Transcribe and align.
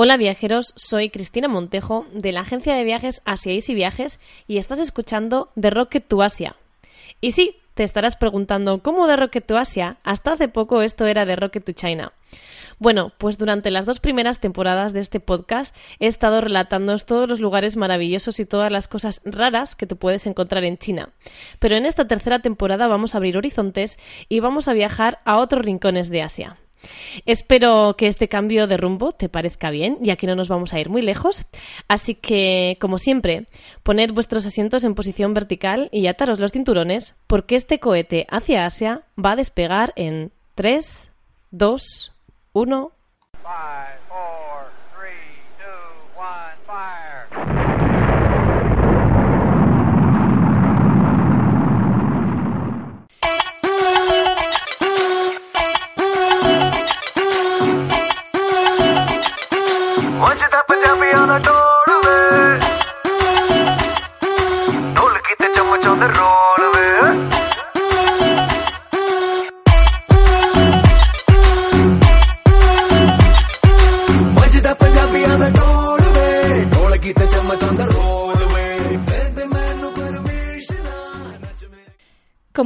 Hola 0.00 0.16
viajeros, 0.16 0.74
soy 0.76 1.10
Cristina 1.10 1.48
Montejo 1.48 2.06
de 2.12 2.30
la 2.30 2.42
agencia 2.42 2.72
de 2.72 2.84
viajes 2.84 3.20
Asia 3.24 3.52
Easy 3.52 3.74
Viajes 3.74 4.20
y 4.46 4.58
estás 4.58 4.78
escuchando 4.78 5.50
The 5.60 5.70
Rocket 5.70 6.06
to 6.06 6.22
Asia. 6.22 6.54
Y 7.20 7.32
sí, 7.32 7.56
te 7.74 7.82
estarás 7.82 8.14
preguntando, 8.14 8.80
¿cómo 8.80 9.08
de 9.08 9.16
Rocket 9.16 9.44
to 9.44 9.56
Asia? 9.56 9.96
Hasta 10.04 10.34
hace 10.34 10.46
poco 10.46 10.82
esto 10.82 11.04
era 11.06 11.24
de 11.24 11.34
Rocket 11.34 11.64
to 11.64 11.72
China. 11.72 12.12
Bueno, 12.78 13.10
pues 13.18 13.38
durante 13.38 13.72
las 13.72 13.86
dos 13.86 13.98
primeras 13.98 14.38
temporadas 14.38 14.92
de 14.92 15.00
este 15.00 15.18
podcast 15.18 15.74
he 15.98 16.06
estado 16.06 16.40
relatándoos 16.40 17.04
todos 17.04 17.28
los 17.28 17.40
lugares 17.40 17.76
maravillosos 17.76 18.38
y 18.38 18.46
todas 18.46 18.70
las 18.70 18.86
cosas 18.86 19.20
raras 19.24 19.74
que 19.74 19.88
te 19.88 19.96
puedes 19.96 20.28
encontrar 20.28 20.62
en 20.62 20.78
China. 20.78 21.08
Pero 21.58 21.74
en 21.74 21.86
esta 21.86 22.06
tercera 22.06 22.38
temporada 22.38 22.86
vamos 22.86 23.16
a 23.16 23.18
abrir 23.18 23.36
horizontes 23.36 23.98
y 24.28 24.38
vamos 24.38 24.68
a 24.68 24.74
viajar 24.74 25.18
a 25.24 25.38
otros 25.38 25.64
rincones 25.64 26.08
de 26.08 26.22
Asia. 26.22 26.56
Espero 27.26 27.94
que 27.96 28.06
este 28.06 28.28
cambio 28.28 28.66
de 28.66 28.76
rumbo 28.76 29.12
te 29.12 29.28
parezca 29.28 29.70
bien, 29.70 29.98
ya 30.00 30.16
que 30.16 30.26
no 30.26 30.34
nos 30.34 30.48
vamos 30.48 30.72
a 30.72 30.80
ir 30.80 30.88
muy 30.88 31.02
lejos. 31.02 31.44
Así 31.88 32.14
que, 32.14 32.76
como 32.80 32.98
siempre, 32.98 33.46
poned 33.82 34.12
vuestros 34.12 34.46
asientos 34.46 34.84
en 34.84 34.94
posición 34.94 35.34
vertical 35.34 35.88
y 35.92 36.06
ataros 36.06 36.38
los 36.38 36.52
cinturones, 36.52 37.16
porque 37.26 37.56
este 37.56 37.78
cohete 37.78 38.26
hacia 38.30 38.64
Asia 38.64 39.02
va 39.22 39.32
a 39.32 39.36
despegar 39.36 39.92
en 39.96 40.30
3, 40.54 41.10
2, 41.50 42.12
1. 42.52 42.92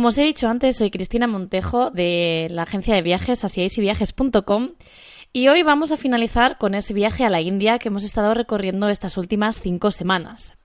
Como 0.03 0.09
os 0.09 0.19
he 0.19 0.25
dicho 0.25 0.49
antes, 0.49 0.79
soy 0.79 0.91
Cristina 0.91 1.29
Montejo 1.29 1.93
de 1.93 2.49
la 2.51 2.63
agencia 2.63 2.97
de 2.97 3.03
viajes 3.03 3.45
asiaisyviajes.com 3.45 4.71
y 5.33 5.47
hoy 5.47 5.63
vamos 5.63 5.93
a 5.93 5.97
finalizar 5.97 6.59
con 6.59 6.75
ese 6.75 6.93
viaje 6.93 7.25
a 7.25 7.31
la 7.31 7.41
India 7.41 7.79
que 7.79 7.87
hemos 7.87 8.03
estado 8.03 8.35
recorriendo 8.35 8.89
estas 8.89 9.17
últimas 9.17 9.61
cinco 9.61 9.93
semanas. 9.93 10.59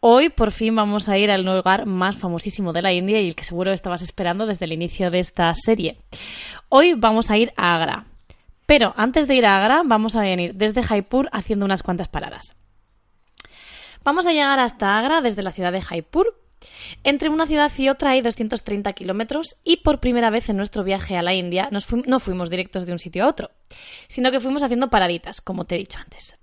Hoy 0.00 0.28
por 0.28 0.50
fin 0.50 0.74
vamos 0.74 1.08
a 1.08 1.16
ir 1.16 1.30
al 1.30 1.44
lugar 1.44 1.86
más 1.86 2.16
famosísimo 2.16 2.72
de 2.72 2.82
la 2.82 2.92
India 2.92 3.20
y 3.20 3.28
el 3.28 3.36
que 3.36 3.44
seguro 3.44 3.72
estabas 3.72 4.02
esperando 4.02 4.44
desde 4.44 4.64
el 4.64 4.72
inicio 4.72 5.08
de 5.12 5.20
esta 5.20 5.54
serie. 5.54 5.98
Hoy 6.68 6.94
vamos 6.94 7.30
a 7.30 7.36
ir 7.36 7.52
a 7.56 7.76
Agra. 7.76 8.06
Pero 8.66 8.92
antes 8.96 9.28
de 9.28 9.36
ir 9.36 9.46
a 9.46 9.56
Agra 9.56 9.82
vamos 9.84 10.16
a 10.16 10.22
venir 10.22 10.56
desde 10.56 10.82
Jaipur 10.82 11.28
haciendo 11.30 11.64
unas 11.64 11.84
cuantas 11.84 12.08
paradas. 12.08 12.56
Vamos 14.02 14.26
a 14.26 14.32
llegar 14.32 14.58
hasta 14.58 14.98
Agra 14.98 15.20
desde 15.20 15.44
la 15.44 15.52
ciudad 15.52 15.70
de 15.70 15.80
Jaipur 15.80 16.43
entre 17.02 17.28
una 17.28 17.46
ciudad 17.46 17.72
y 17.76 17.88
otra 17.88 18.10
hay 18.10 18.22
230 18.22 18.92
kilómetros 18.92 19.56
y 19.64 19.78
por 19.78 20.00
primera 20.00 20.30
vez 20.30 20.48
en 20.48 20.56
nuestro 20.56 20.84
viaje 20.84 21.16
a 21.16 21.22
la 21.22 21.34
India 21.34 21.68
no 21.70 22.20
fuimos 22.20 22.50
directos 22.50 22.86
de 22.86 22.92
un 22.92 22.98
sitio 22.98 23.24
a 23.24 23.28
otro, 23.28 23.50
sino 24.08 24.30
que 24.30 24.40
fuimos 24.40 24.62
haciendo 24.62 24.90
paraditas, 24.90 25.40
como 25.40 25.64
te 25.64 25.74
he 25.76 25.78
dicho 25.78 25.98
antes. 25.98 26.36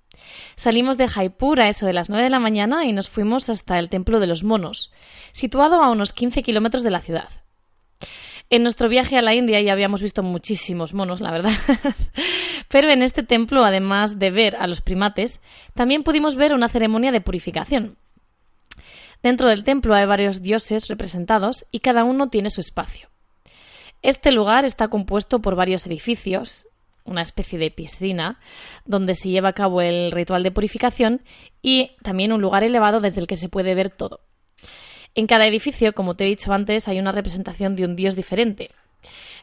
Salimos 0.56 0.96
de 0.98 1.08
Jaipur 1.08 1.60
a 1.60 1.68
eso 1.68 1.86
de 1.86 1.92
las 1.92 2.08
9 2.08 2.24
de 2.24 2.30
la 2.30 2.38
mañana 2.38 2.84
y 2.84 2.92
nos 2.92 3.08
fuimos 3.08 3.48
hasta 3.48 3.78
el 3.78 3.88
Templo 3.88 4.20
de 4.20 4.26
los 4.26 4.44
Monos, 4.44 4.92
situado 5.32 5.82
a 5.82 5.90
unos 5.90 6.12
15 6.12 6.42
kilómetros 6.42 6.82
de 6.82 6.90
la 6.90 7.00
ciudad. 7.00 7.28
En 8.50 8.62
nuestro 8.62 8.88
viaje 8.88 9.16
a 9.16 9.22
la 9.22 9.34
India 9.34 9.60
ya 9.62 9.72
habíamos 9.72 10.02
visto 10.02 10.22
muchísimos 10.22 10.92
monos, 10.92 11.22
la 11.22 11.30
verdad. 11.30 11.56
Pero 12.68 12.90
en 12.90 13.02
este 13.02 13.22
templo, 13.22 13.64
además 13.64 14.18
de 14.18 14.30
ver 14.30 14.56
a 14.56 14.66
los 14.66 14.82
primates, 14.82 15.40
también 15.74 16.02
pudimos 16.02 16.36
ver 16.36 16.52
una 16.52 16.68
ceremonia 16.68 17.12
de 17.12 17.22
purificación, 17.22 17.96
Dentro 19.22 19.48
del 19.48 19.64
templo 19.64 19.94
hay 19.94 20.04
varios 20.06 20.42
dioses 20.42 20.88
representados 20.88 21.66
y 21.70 21.80
cada 21.80 22.04
uno 22.04 22.28
tiene 22.28 22.50
su 22.50 22.60
espacio. 22.60 23.08
Este 24.02 24.32
lugar 24.32 24.64
está 24.64 24.88
compuesto 24.88 25.40
por 25.40 25.54
varios 25.54 25.86
edificios, 25.86 26.66
una 27.04 27.22
especie 27.22 27.58
de 27.58 27.70
piscina, 27.70 28.40
donde 28.84 29.14
se 29.14 29.28
lleva 29.28 29.50
a 29.50 29.54
cabo 29.54 29.80
el 29.80 30.10
ritual 30.10 30.42
de 30.42 30.50
purificación 30.50 31.22
y 31.62 31.92
también 32.02 32.32
un 32.32 32.40
lugar 32.40 32.64
elevado 32.64 33.00
desde 33.00 33.20
el 33.20 33.28
que 33.28 33.36
se 33.36 33.48
puede 33.48 33.76
ver 33.76 33.90
todo. 33.90 34.20
En 35.14 35.26
cada 35.26 35.46
edificio, 35.46 35.92
como 35.92 36.16
te 36.16 36.24
he 36.24 36.28
dicho 36.28 36.52
antes, 36.52 36.88
hay 36.88 36.98
una 36.98 37.12
representación 37.12 37.76
de 37.76 37.84
un 37.84 37.94
dios 37.94 38.16
diferente. 38.16 38.70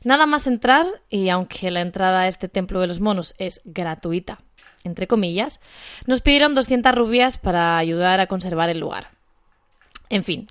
Nada 0.03 0.25
más 0.25 0.47
entrar, 0.47 0.85
y 1.09 1.29
aunque 1.29 1.71
la 1.71 1.81
entrada 1.81 2.21
a 2.21 2.27
este 2.27 2.49
templo 2.49 2.81
de 2.81 2.87
los 2.87 2.99
monos 2.99 3.35
es 3.37 3.61
gratuita, 3.63 4.39
entre 4.83 5.07
comillas, 5.07 5.59
nos 6.05 6.21
pidieron 6.21 6.55
200 6.55 6.95
rubias 6.95 7.37
para 7.37 7.77
ayudar 7.77 8.19
a 8.19 8.27
conservar 8.27 8.69
el 8.69 8.79
lugar. 8.79 9.18
En 10.09 10.23
fin, 10.23 10.47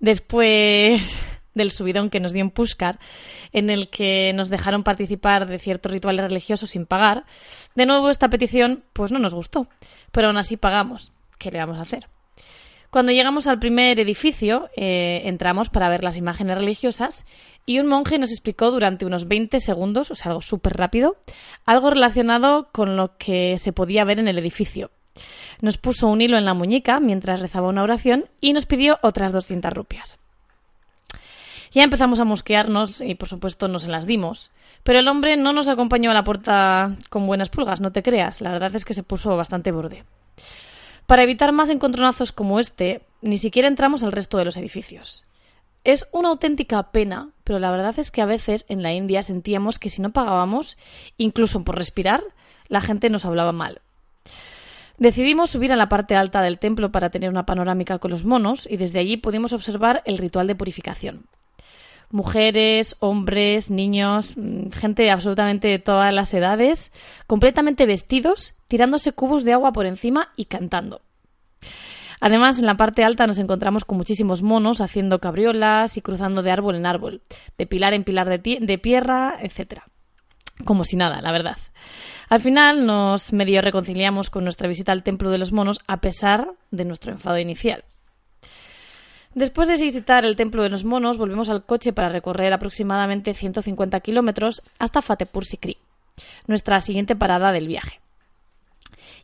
después 0.00 1.18
del 1.54 1.70
subidón 1.70 2.10
que 2.10 2.20
nos 2.20 2.32
dio 2.32 2.42
en 2.42 2.50
Pushkar, 2.50 2.98
en 3.52 3.70
el 3.70 3.88
que 3.88 4.32
nos 4.34 4.48
dejaron 4.50 4.84
participar 4.84 5.46
de 5.46 5.58
ciertos 5.58 5.90
rituales 5.90 6.24
religiosos 6.24 6.70
sin 6.70 6.86
pagar, 6.86 7.24
de 7.74 7.86
nuevo 7.86 8.10
esta 8.10 8.28
petición 8.28 8.84
pues 8.92 9.10
no 9.10 9.18
nos 9.18 9.34
gustó, 9.34 9.68
pero 10.12 10.28
aún 10.28 10.36
así 10.36 10.56
pagamos. 10.56 11.12
¿Qué 11.38 11.50
le 11.50 11.58
vamos 11.58 11.78
a 11.78 11.82
hacer? 11.82 12.08
Cuando 12.90 13.12
llegamos 13.12 13.46
al 13.46 13.58
primer 13.58 14.00
edificio, 14.00 14.70
eh, 14.74 15.22
entramos 15.24 15.68
para 15.68 15.90
ver 15.90 16.02
las 16.02 16.16
imágenes 16.16 16.56
religiosas 16.56 17.26
y 17.66 17.80
un 17.80 17.86
monje 17.86 18.18
nos 18.18 18.30
explicó 18.30 18.70
durante 18.70 19.04
unos 19.04 19.28
20 19.28 19.58
segundos, 19.60 20.10
o 20.10 20.14
sea, 20.14 20.30
algo 20.30 20.40
súper 20.40 20.74
rápido, 20.74 21.16
algo 21.66 21.90
relacionado 21.90 22.70
con 22.72 22.96
lo 22.96 23.18
que 23.18 23.58
se 23.58 23.74
podía 23.74 24.04
ver 24.04 24.20
en 24.20 24.28
el 24.28 24.38
edificio. 24.38 24.90
Nos 25.60 25.78
puso 25.78 26.06
un 26.06 26.20
hilo 26.20 26.38
en 26.38 26.44
la 26.44 26.54
muñeca 26.54 27.00
mientras 27.00 27.40
rezaba 27.40 27.68
una 27.68 27.82
oración 27.82 28.26
y 28.40 28.52
nos 28.52 28.66
pidió 28.66 28.98
otras 29.02 29.32
200 29.32 29.72
rupias. 29.72 30.18
Ya 31.72 31.82
empezamos 31.82 32.20
a 32.20 32.24
mosquearnos 32.24 33.00
y 33.00 33.14
por 33.14 33.28
supuesto 33.28 33.68
nos 33.68 33.86
las 33.86 34.06
dimos. 34.06 34.50
Pero 34.82 35.00
el 35.00 35.08
hombre 35.08 35.36
no 35.36 35.52
nos 35.52 35.68
acompañó 35.68 36.10
a 36.10 36.14
la 36.14 36.24
puerta 36.24 36.96
con 37.10 37.26
buenas 37.26 37.50
pulgas, 37.50 37.80
no 37.80 37.92
te 37.92 38.02
creas. 38.02 38.40
La 38.40 38.52
verdad 38.52 38.74
es 38.74 38.84
que 38.84 38.94
se 38.94 39.02
puso 39.02 39.36
bastante 39.36 39.72
borde. 39.72 40.04
Para 41.06 41.22
evitar 41.22 41.52
más 41.52 41.70
encontronazos 41.70 42.32
como 42.32 42.60
este, 42.60 43.02
ni 43.22 43.38
siquiera 43.38 43.68
entramos 43.68 44.02
al 44.02 44.12
resto 44.12 44.38
de 44.38 44.44
los 44.44 44.56
edificios. 44.56 45.24
Es 45.84 46.06
una 46.12 46.28
auténtica 46.28 46.90
pena, 46.90 47.30
pero 47.44 47.58
la 47.58 47.70
verdad 47.70 47.98
es 47.98 48.10
que 48.10 48.20
a 48.20 48.26
veces 48.26 48.66
en 48.68 48.82
la 48.82 48.92
India 48.92 49.22
sentíamos 49.22 49.78
que 49.78 49.88
si 49.88 50.02
no 50.02 50.10
pagábamos, 50.10 50.76
incluso 51.16 51.64
por 51.64 51.76
respirar, 51.76 52.22
la 52.68 52.80
gente 52.80 53.08
nos 53.08 53.24
hablaba 53.24 53.52
mal. 53.52 53.80
Decidimos 54.98 55.50
subir 55.50 55.72
a 55.72 55.76
la 55.76 55.88
parte 55.88 56.16
alta 56.16 56.42
del 56.42 56.58
templo 56.58 56.90
para 56.90 57.10
tener 57.10 57.30
una 57.30 57.46
panorámica 57.46 58.00
con 58.00 58.10
los 58.10 58.24
monos 58.24 58.66
y 58.68 58.76
desde 58.76 58.98
allí 58.98 59.16
pudimos 59.16 59.52
observar 59.52 60.02
el 60.06 60.18
ritual 60.18 60.48
de 60.48 60.56
purificación. 60.56 61.26
Mujeres, 62.10 62.96
hombres, 62.98 63.70
niños, 63.70 64.36
mm, 64.36 64.70
gente 64.70 65.04
de 65.04 65.10
absolutamente 65.10 65.78
todas 65.78 66.12
las 66.12 66.34
edades, 66.34 66.90
completamente 67.28 67.86
vestidos, 67.86 68.56
tirándose 68.66 69.12
cubos 69.12 69.44
de 69.44 69.52
agua 69.52 69.72
por 69.72 69.86
encima 69.86 70.30
y 70.34 70.46
cantando. 70.46 71.00
Además, 72.20 72.58
en 72.58 72.66
la 72.66 72.76
parte 72.76 73.04
alta 73.04 73.28
nos 73.28 73.38
encontramos 73.38 73.84
con 73.84 73.98
muchísimos 73.98 74.42
monos 74.42 74.80
haciendo 74.80 75.20
cabriolas 75.20 75.96
y 75.96 76.02
cruzando 76.02 76.42
de 76.42 76.50
árbol 76.50 76.74
en 76.74 76.86
árbol, 76.86 77.22
de 77.56 77.66
pilar 77.66 77.94
en 77.94 78.02
pilar 78.02 78.28
de, 78.28 78.58
de 78.60 78.78
tierra, 78.78 79.38
etc. 79.40 79.82
Como 80.64 80.82
si 80.82 80.96
nada, 80.96 81.20
la 81.20 81.30
verdad. 81.30 81.58
Al 82.28 82.40
final 82.40 82.84
nos 82.84 83.32
medio 83.32 83.62
reconciliamos 83.62 84.28
con 84.28 84.44
nuestra 84.44 84.68
visita 84.68 84.92
al 84.92 85.02
Templo 85.02 85.30
de 85.30 85.38
los 85.38 85.50
Monos 85.50 85.80
a 85.86 86.02
pesar 86.02 86.52
de 86.70 86.84
nuestro 86.84 87.12
enfado 87.12 87.38
inicial. 87.38 87.84
Después 89.34 89.66
de 89.68 89.82
visitar 89.82 90.26
el 90.26 90.36
Templo 90.36 90.62
de 90.62 90.68
los 90.68 90.84
Monos, 90.84 91.16
volvemos 91.16 91.48
al 91.48 91.64
coche 91.64 91.92
para 91.92 92.10
recorrer 92.10 92.52
aproximadamente 92.52 93.32
150 93.32 94.00
kilómetros 94.00 94.62
hasta 94.78 95.00
Fatehpur 95.00 95.46
Sikri, 95.46 95.78
nuestra 96.46 96.80
siguiente 96.80 97.16
parada 97.16 97.50
del 97.50 97.66
viaje. 97.66 98.00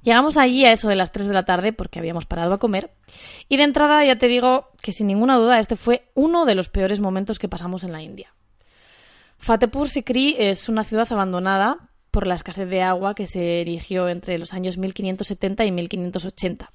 Llegamos 0.02 0.36
allí 0.38 0.64
a 0.64 0.72
eso 0.72 0.88
de 0.88 0.96
las 0.96 1.12
3 1.12 1.26
de 1.26 1.34
la 1.34 1.44
tarde 1.44 1.72
porque 1.72 1.98
habíamos 1.98 2.24
parado 2.24 2.54
a 2.54 2.58
comer 2.58 2.90
y 3.48 3.56
de 3.56 3.64
entrada 3.64 4.04
ya 4.04 4.16
te 4.16 4.28
digo 4.28 4.68
que 4.80 4.92
sin 4.92 5.08
ninguna 5.08 5.36
duda 5.36 5.58
este 5.58 5.76
fue 5.76 6.08
uno 6.14 6.44
de 6.46 6.54
los 6.54 6.68
peores 6.68 7.00
momentos 7.00 7.38
que 7.38 7.48
pasamos 7.48 7.84
en 7.84 7.92
la 7.92 8.02
India. 8.02 8.32
Fatehpur 9.38 9.88
Sikri 9.90 10.36
es 10.38 10.68
una 10.68 10.84
ciudad 10.84 11.08
abandonada 11.10 11.90
por 12.14 12.28
la 12.28 12.36
escasez 12.36 12.70
de 12.70 12.80
agua 12.80 13.16
que 13.16 13.26
se 13.26 13.60
erigió 13.60 14.08
entre 14.08 14.38
los 14.38 14.54
años 14.54 14.78
1570 14.78 15.64
y 15.64 15.72
1580. 15.72 16.70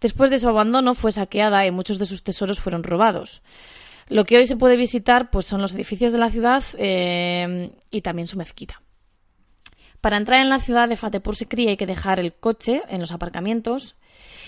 Después 0.00 0.30
de 0.30 0.38
su 0.38 0.48
abandono 0.48 0.94
fue 0.94 1.10
saqueada 1.10 1.66
y 1.66 1.72
muchos 1.72 1.98
de 1.98 2.04
sus 2.04 2.22
tesoros 2.22 2.60
fueron 2.60 2.84
robados. 2.84 3.42
Lo 4.08 4.24
que 4.24 4.36
hoy 4.36 4.46
se 4.46 4.56
puede 4.56 4.76
visitar 4.76 5.30
pues, 5.30 5.46
son 5.46 5.60
los 5.60 5.74
edificios 5.74 6.12
de 6.12 6.18
la 6.18 6.30
ciudad 6.30 6.62
eh, 6.78 7.72
y 7.90 8.02
también 8.02 8.28
su 8.28 8.38
mezquita. 8.38 8.80
Para 10.00 10.16
entrar 10.16 10.40
en 10.40 10.48
la 10.48 10.60
ciudad 10.60 10.88
de 10.88 10.96
Fatehpur 10.96 11.34
Sikri 11.34 11.66
hay 11.66 11.76
que 11.76 11.86
dejar 11.86 12.20
el 12.20 12.32
coche 12.32 12.82
en 12.88 13.00
los 13.00 13.10
aparcamientos, 13.10 13.96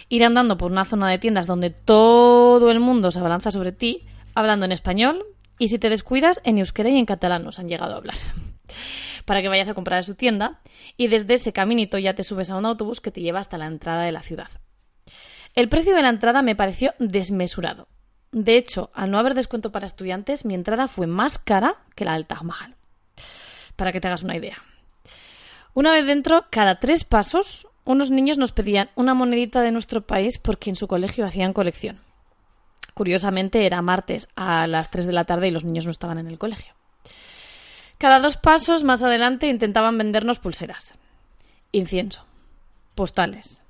ir 0.09 0.23
andando 0.23 0.57
por 0.59 0.71
una 0.71 0.85
zona 0.85 1.11
de 1.11 1.19
tiendas 1.19 1.49
donde 1.49 1.71
todo 1.71 2.71
el 2.71 2.79
mundo 2.79 3.11
se 3.11 3.19
abalanza 3.19 3.51
sobre 3.51 3.73
ti, 3.73 4.07
hablando 4.37 4.65
en 4.65 4.71
español, 4.71 5.25
y 5.59 5.69
si 5.69 5.81
te 5.81 5.89
descuidas, 5.89 6.41
en 6.45 6.59
euskera 6.59 6.89
y 6.89 6.99
en 6.99 7.05
catalán 7.05 7.43
nos 7.43 7.59
han 7.59 7.67
llegado 7.67 7.95
a 7.95 7.97
hablar. 7.97 8.19
Para 9.25 9.43
que 9.43 9.49
vayas 9.49 9.69
a 9.69 9.75
comprar 9.75 9.99
a 9.99 10.03
su 10.03 10.15
tienda, 10.15 10.61
y 10.97 11.09
desde 11.09 11.35
ese 11.35 11.53
caminito 11.53 11.99
ya 11.99 12.15
te 12.15 12.25
subes 12.25 12.51
a 12.51 12.57
un 12.57 12.67
autobús 12.67 13.01
que 13.01 13.11
te 13.11 13.21
lleva 13.21 13.41
hasta 13.41 13.59
la 13.59 13.67
entrada 13.67 14.03
de 14.03 14.13
la 14.13 14.23
ciudad. 14.23 14.49
El 15.55 15.69
precio 15.69 15.95
de 15.95 16.03
la 16.03 16.09
entrada 16.09 16.43
me 16.43 16.57
pareció 16.57 16.95
desmesurado. 16.99 17.89
De 18.33 18.57
hecho, 18.57 18.91
al 18.95 19.11
no 19.11 19.19
haber 19.19 19.35
descuento 19.35 19.73
para 19.73 19.87
estudiantes, 19.87 20.45
mi 20.45 20.55
entrada 20.55 20.87
fue 20.87 21.07
más 21.07 21.39
cara 21.39 21.77
que 21.95 22.05
la 22.05 22.15
del 22.15 22.27
Taj 22.27 22.43
Mahal. 22.43 22.77
Para 23.77 23.93
que 23.93 24.01
te 24.01 24.09
hagas 24.09 24.23
una 24.23 24.37
idea. 24.37 24.59
Una 25.75 25.93
vez 25.93 26.07
dentro, 26.07 26.47
cada 26.51 26.79
tres 26.79 27.05
pasos, 27.05 27.67
unos 27.85 28.11
niños 28.11 28.37
nos 28.37 28.53
pedían 28.53 28.91
una 28.97 29.15
monedita 29.15 29.63
de 29.63 29.73
nuestro 29.73 30.07
país 30.07 30.39
porque 30.39 30.71
en 30.71 30.77
su 30.77 30.89
colegio 30.89 31.25
hacían 31.25 31.53
colección. 31.53 32.01
Curiosamente 32.93 33.65
era 33.65 33.81
martes 33.81 34.29
a 34.35 34.67
las 34.67 34.91
3 34.91 35.07
de 35.07 35.13
la 35.13 35.25
tarde 35.25 35.49
y 35.49 35.51
los 35.53 35.65
niños 35.65 35.85
no 35.85 35.93
estaban 35.93 36.19
en 36.19 36.27
el 36.27 36.37
colegio. 36.37 36.75
Cada 37.99 38.21
dos 38.21 38.37
pasos 38.37 38.85
más 38.85 39.03
adelante 39.03 39.49
intentaban 39.49 39.99
vendernos 39.99 40.39
pulseras, 40.39 40.95
incienso, 41.73 42.25
postales, 42.95 43.61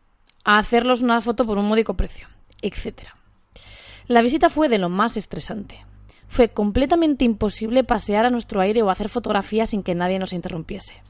a 0.44 0.58
hacerlos 0.58 1.00
una 1.00 1.22
foto 1.22 1.46
por 1.46 1.56
un 1.56 1.66
módico 1.66 1.94
precio, 1.94 2.28
etc. 2.60 3.08
La 4.06 4.20
visita 4.20 4.50
fue 4.50 4.69
de 4.69 4.76
lo 4.76 4.90
más 4.90 5.16
estresante. 5.16 5.82
Fue 6.28 6.50
completamente 6.50 7.25
imposible 7.25 7.84
pasear 7.84 8.26
a 8.26 8.30
nuestro 8.30 8.60
aire 8.60 8.82
o 8.82 8.90
hacer 8.90 9.08
fotografías 9.08 9.70
sin 9.70 9.82
que 9.82 9.94
nadie 9.94 10.19
nos 10.19 10.34
interrumpiese. 10.34 11.02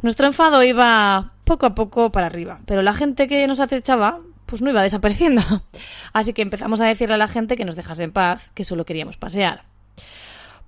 Nuestro 0.00 0.28
enfado 0.28 0.62
iba 0.62 1.32
poco 1.42 1.66
a 1.66 1.74
poco 1.74 2.12
para 2.12 2.26
arriba, 2.26 2.60
pero 2.64 2.80
la 2.80 2.94
gente 2.94 3.26
que 3.26 3.44
nos 3.48 3.58
acechaba 3.58 4.20
pues 4.46 4.62
no 4.62 4.70
iba 4.70 4.82
desapareciendo. 4.82 5.42
Así 6.12 6.32
que 6.32 6.42
empezamos 6.42 6.80
a 6.80 6.86
decirle 6.86 7.16
a 7.16 7.18
la 7.18 7.26
gente 7.26 7.56
que 7.56 7.64
nos 7.64 7.74
dejase 7.74 8.04
en 8.04 8.12
paz, 8.12 8.50
que 8.54 8.62
solo 8.62 8.84
queríamos 8.84 9.16
pasear. 9.16 9.69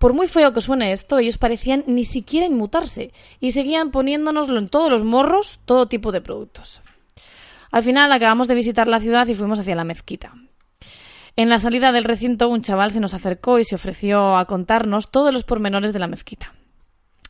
Por 0.02 0.14
muy 0.14 0.26
feo 0.26 0.52
que 0.52 0.60
suene 0.60 0.90
esto, 0.90 1.20
ellos 1.20 1.38
parecían 1.38 1.84
ni 1.86 2.02
siquiera 2.02 2.44
inmutarse 2.44 3.12
y 3.38 3.52
seguían 3.52 3.92
poniéndonoslo 3.92 4.58
en 4.58 4.66
todos 4.66 4.90
los 4.90 5.04
morros, 5.04 5.60
todo 5.64 5.86
tipo 5.86 6.10
de 6.10 6.20
productos. 6.20 6.80
Al 7.70 7.84
final 7.84 8.10
acabamos 8.10 8.48
de 8.48 8.56
visitar 8.56 8.88
la 8.88 8.98
ciudad 8.98 9.28
y 9.28 9.34
fuimos 9.34 9.60
hacia 9.60 9.76
la 9.76 9.84
mezquita. 9.84 10.32
En 11.36 11.48
la 11.48 11.60
salida 11.60 11.92
del 11.92 12.02
recinto 12.02 12.48
un 12.48 12.62
chaval 12.62 12.90
se 12.90 12.98
nos 12.98 13.14
acercó 13.14 13.60
y 13.60 13.64
se 13.64 13.76
ofreció 13.76 14.36
a 14.36 14.46
contarnos 14.46 15.12
todos 15.12 15.32
los 15.32 15.44
pormenores 15.44 15.92
de 15.92 16.00
la 16.00 16.08
mezquita. 16.08 16.52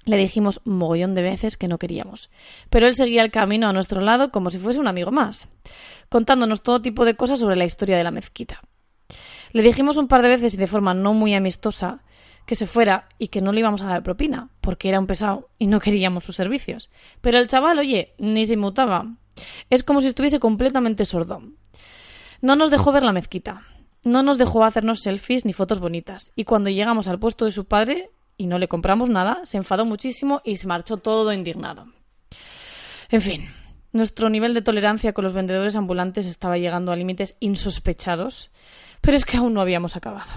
Le 0.07 0.17
dijimos 0.17 0.63
mogollón 0.65 1.15
de 1.15 1.21
veces 1.21 1.59
que 1.59 1.69
no 1.69 1.77
queríamos, 1.77 2.31
pero 2.71 2.87
él 2.87 2.95
seguía 2.95 3.21
el 3.21 3.31
camino 3.31 3.69
a 3.69 3.75
nuestro 3.75 4.01
lado 4.01 4.31
como 4.31 4.49
si 4.49 4.59
fuese 4.59 4.81
un 4.81 4.89
amigo 4.89 5.11
más, 5.11 5.47
contándonos 6.09 6.63
todo 6.63 6.81
tipo 6.81 7.05
de 7.05 7.17
cosas 7.17 7.39
sobre 7.39 7.57
la 7.57 7.67
historia 7.67 7.99
de 7.99 8.05
la 8.05 8.11
mezquita. 8.11 8.63
Le 9.53 9.63
dijimos 9.63 9.99
un 9.99 10.09
par 10.09 10.23
de 10.23 10.29
veces 10.29 10.55
y 10.55 10.57
de 10.57 10.67
forma 10.67 10.95
no 10.95 11.13
muy 11.13 11.35
amistosa 11.35 12.02
que 12.47 12.55
se 12.55 12.67
fuera 12.67 13.09
y 13.19 13.29
que 13.29 13.41
no 13.41 13.53
le 13.53 13.61
íbamos 13.61 13.83
a 13.83 13.89
dar 13.89 14.03
propina, 14.03 14.49
porque 14.61 14.89
era 14.89 15.01
un 15.01 15.07
pesado 15.07 15.49
y 15.59 15.67
no 15.67 15.81
queríamos 15.81 16.25
sus 16.25 16.37
servicios. 16.37 16.91
Pero 17.21 17.39
el 17.39 17.49
chaval, 17.49 17.79
oye, 17.79 18.15
ni 18.19 18.47
se 18.47 18.55
inmutaba. 18.55 19.07
Es 19.71 19.83
como 19.83 20.01
si 20.01 20.09
estuviese 20.09 20.41
completamente 20.41 21.05
sordo. 21.05 21.43
No 22.41 22.57
nos 22.57 22.71
dejó 22.71 22.93
ver 22.93 23.05
la 23.05 23.13
mezquita. 23.13 23.63
No 24.05 24.23
nos 24.23 24.37
dejó 24.37 24.65
hacernos 24.65 25.01
selfies 25.03 25.45
ni 25.45 25.53
fotos 25.53 25.79
bonitas. 25.79 26.33
Y 26.35 26.45
cuando 26.45 26.71
llegamos 26.71 27.07
al 27.07 27.21
puesto 27.21 27.45
de 27.45 27.53
su 27.53 27.67
padre, 27.67 28.11
y 28.37 28.47
no 28.47 28.59
le 28.59 28.69
compramos 28.69 29.09
nada, 29.09 29.41
se 29.45 29.57
enfadó 29.57 29.85
muchísimo 29.85 30.41
y 30.45 30.57
se 30.57 30.67
marchó 30.67 30.97
todo 30.97 31.33
indignado. 31.33 31.87
En 33.11 33.21
fin, 33.21 33.49
nuestro 33.93 34.31
nivel 34.31 34.55
de 34.55 34.63
tolerancia 34.63 35.13
con 35.13 35.25
los 35.25 35.35
vendedores 35.35 35.77
ambulantes 35.77 36.27
estaba 36.27 36.59
llegando 36.59 36.93
a 36.93 36.97
límites 36.97 37.37
insospechados, 37.41 38.51
pero 39.01 39.17
es 39.17 39.25
que 39.25 39.37
aún 39.37 39.55
no 39.55 39.61
habíamos 39.61 39.97
acabado. 39.97 40.33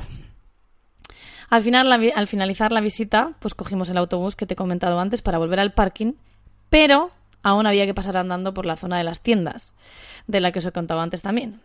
Al, 1.50 1.62
final, 1.62 1.92
al 1.92 2.28
finalizar 2.28 2.72
la 2.72 2.82
visita, 2.82 3.34
pues 3.40 3.54
cogimos 3.54 3.90
el 3.90 3.98
autobús 3.98 4.36
que 4.36 4.46
te 4.46 4.54
he 4.54 4.58
comentado 4.58 5.00
antes 5.00 5.22
para 5.22 5.38
volver 5.38 5.60
al 5.60 5.74
parking, 5.74 6.14
pero 6.70 7.12
aún 7.44 7.68
había 7.68 7.86
que 7.86 7.94
pasar 7.94 8.18
andando 8.18 8.54
por 8.54 8.66
la 8.66 8.76
zona 8.76 8.98
de 8.98 9.04
las 9.04 9.22
tiendas, 9.22 9.76
de 10.28 10.40
la 10.40 10.52
que 10.52 10.60
os 10.60 10.66
he 10.66 10.72
contado 10.72 11.02
antes 11.02 11.22
también. 11.22 11.62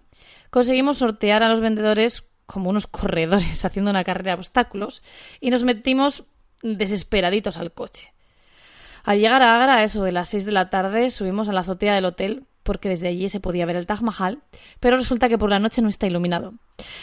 Conseguimos 0.51 0.99
sortear 0.99 1.43
a 1.43 1.49
los 1.49 1.61
vendedores 1.61 2.27
como 2.47 2.69
unos 2.71 2.87
corredores 2.87 3.65
haciendo 3.65 3.91
una 3.91 4.05
carrera 4.05 4.33
de 4.33 4.41
obstáculos 4.41 5.03
y 5.41 5.51
nos 5.51 5.65
metimos 5.65 6.25
desesperaditos 6.63 7.57
al 7.57 7.73
coche. 7.73 8.13
Al 9.03 9.19
llegar 9.19 9.43
a 9.43 9.57
Agra, 9.57 9.77
a 9.77 9.85
eso 9.85 10.03
de 10.03 10.13
las 10.13 10.29
seis 10.29 10.45
de 10.45 10.53
la 10.53 10.69
tarde, 10.69 11.11
subimos 11.11 11.49
a 11.49 11.53
la 11.53 11.61
azotea 11.61 11.95
del 11.95 12.05
hotel 12.05 12.45
porque 12.71 12.89
desde 12.89 13.09
allí 13.09 13.29
se 13.29 13.41
podía 13.41 13.67
ver 13.67 13.75
el 13.75 13.89
Taj 13.89 14.01
Mahal, 14.01 14.39
pero 14.79 14.97
resulta 14.97 15.29
que 15.29 15.37
por 15.37 15.51
la 15.51 15.59
noche 15.59 15.83
no 15.83 15.89
está 15.89 16.07
iluminado. 16.07 16.53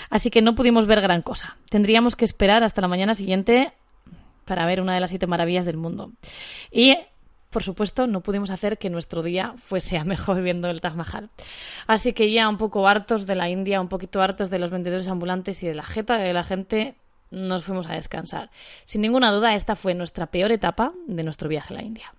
Así 0.10 0.30
que 0.30 0.42
no 0.42 0.56
pudimos 0.56 0.88
ver 0.88 1.02
gran 1.02 1.22
cosa. 1.22 1.58
Tendríamos 1.69 2.16
que 2.16 2.24
esperar 2.24 2.64
hasta 2.64 2.80
la 2.80 2.88
mañana 2.88 3.14
siguiente 3.16 3.74
para 4.46 4.66
ver 4.66 4.80
una 4.80 4.94
de 4.94 5.02
las 5.02 5.10
siete 5.10 5.28
maravillas 5.28 5.66
del 5.66 5.75
mundo. 5.75 6.14
Y 6.72 6.96
por 7.50 7.64
supuesto, 7.64 8.08
no 8.08 8.22
pudimos 8.22 8.50
hacer 8.50 8.78
que 8.78 8.90
nuestro 8.90 9.24
día 9.24 9.56
fuese 9.58 9.98
a 9.98 10.04
mejor 10.06 10.42
viendo 10.42 10.69
el 10.69 10.80
Taj 10.80 10.96
Mahal. 10.96 11.31
Así 11.86 12.14
que 12.14 12.31
ya 12.31 12.48
un 12.48 12.58
poco 12.58 12.88
hartos 12.88 13.28
de 13.28 13.36
la 13.36 13.50
India, 13.50 13.81
un 13.81 13.90
poquito 13.90 14.22
hartos 14.22 14.50
de 14.50 14.60
los 14.60 14.72
vendedores 14.72 15.10
ambulantes 15.10 15.62
y 15.64 15.68
de 15.68 15.75
la 15.75 15.84
jeta 15.84 16.18
de 16.18 16.31
la 16.31 16.46
gente, 16.46 16.96
nos 17.30 17.66
fuimos 17.66 17.90
a 17.90 17.96
descansar. 17.96 18.52
Sin 18.86 19.02
ninguna 19.02 19.34
duda, 19.34 19.54
esta 19.54 19.75
fue 19.75 19.96
nuestra 19.96 20.28
peor 20.28 20.54
etapa 20.54 20.94
de 21.08 21.24
nuestro 21.24 21.50
viaje 21.50 21.74
a 21.74 21.75
la 21.75 21.84
India. 21.84 22.14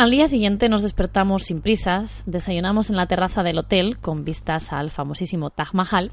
Al 0.00 0.10
día 0.10 0.26
siguiente 0.28 0.70
nos 0.70 0.80
despertamos 0.80 1.42
sin 1.42 1.60
prisas, 1.60 2.22
desayunamos 2.24 2.88
en 2.88 2.96
la 2.96 3.04
terraza 3.04 3.42
del 3.42 3.58
hotel 3.58 3.98
con 3.98 4.24
vistas 4.24 4.72
al 4.72 4.90
famosísimo 4.90 5.50
Taj 5.50 5.74
Mahal 5.74 6.10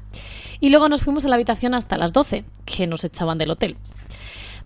y 0.60 0.68
luego 0.68 0.90
nos 0.90 1.02
fuimos 1.02 1.24
a 1.24 1.28
la 1.30 1.36
habitación 1.36 1.74
hasta 1.74 1.96
las 1.96 2.12
12, 2.12 2.44
que 2.66 2.86
nos 2.86 3.04
echaban 3.04 3.38
del 3.38 3.50
hotel. 3.50 3.78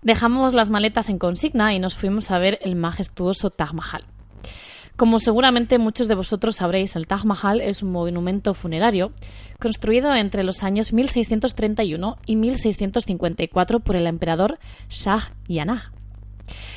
Dejamos 0.01 0.53
las 0.53 0.69
maletas 0.69 1.07
en 1.07 1.19
consigna 1.19 1.73
y 1.73 1.79
nos 1.79 1.95
fuimos 1.95 2.31
a 2.31 2.37
ver 2.37 2.59
el 2.63 2.75
majestuoso 2.75 3.49
Taj 3.49 3.71
Mahal. 3.71 4.03
Como 4.97 5.19
seguramente 5.19 5.79
muchos 5.79 6.09
de 6.09 6.15
vosotros 6.15 6.57
sabréis, 6.57 6.97
el 6.97 7.07
Taj 7.07 7.23
Mahal 7.23 7.61
es 7.61 7.81
un 7.81 7.93
monumento 7.93 8.53
funerario 8.53 9.13
construido 9.57 10.13
entre 10.13 10.43
los 10.43 10.63
años 10.63 10.91
1631 10.91 12.17
y 12.25 12.35
1654 12.35 13.79
por 13.79 13.95
el 13.95 14.05
emperador 14.05 14.59
Shah 14.89 15.31
Jahan. 15.47 15.79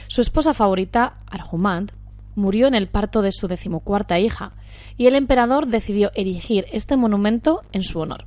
Su 0.07 0.21
esposa 0.21 0.55
favorita, 0.55 1.17
Arjumand, 1.27 1.96
murió 2.37 2.69
en 2.69 2.75
el 2.75 2.89
parto 2.89 3.23
de 3.23 3.33
su 3.33 3.49
decimocuarta 3.49 4.21
hija, 4.21 4.53
y 4.97 5.07
el 5.09 5.17
emperador 5.17 5.67
decidió 5.67 6.13
erigir 6.15 6.67
este 6.71 6.97
monumento 6.97 7.63
en 7.73 7.83
su 7.83 7.99
honor. 7.99 8.27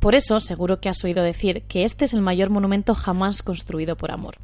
Por 0.00 0.14
eso, 0.14 0.40
seguro 0.40 0.80
que 0.80 0.88
has 0.88 1.04
oído 1.04 1.22
decir 1.22 1.62
que 1.68 1.84
este 1.84 2.04
es 2.04 2.14
el 2.14 2.20
mayor 2.20 2.50
monumento 2.50 2.94
jamás 2.94 3.42
construido 3.42 3.96
por 3.96 4.10
amor. 4.10 4.36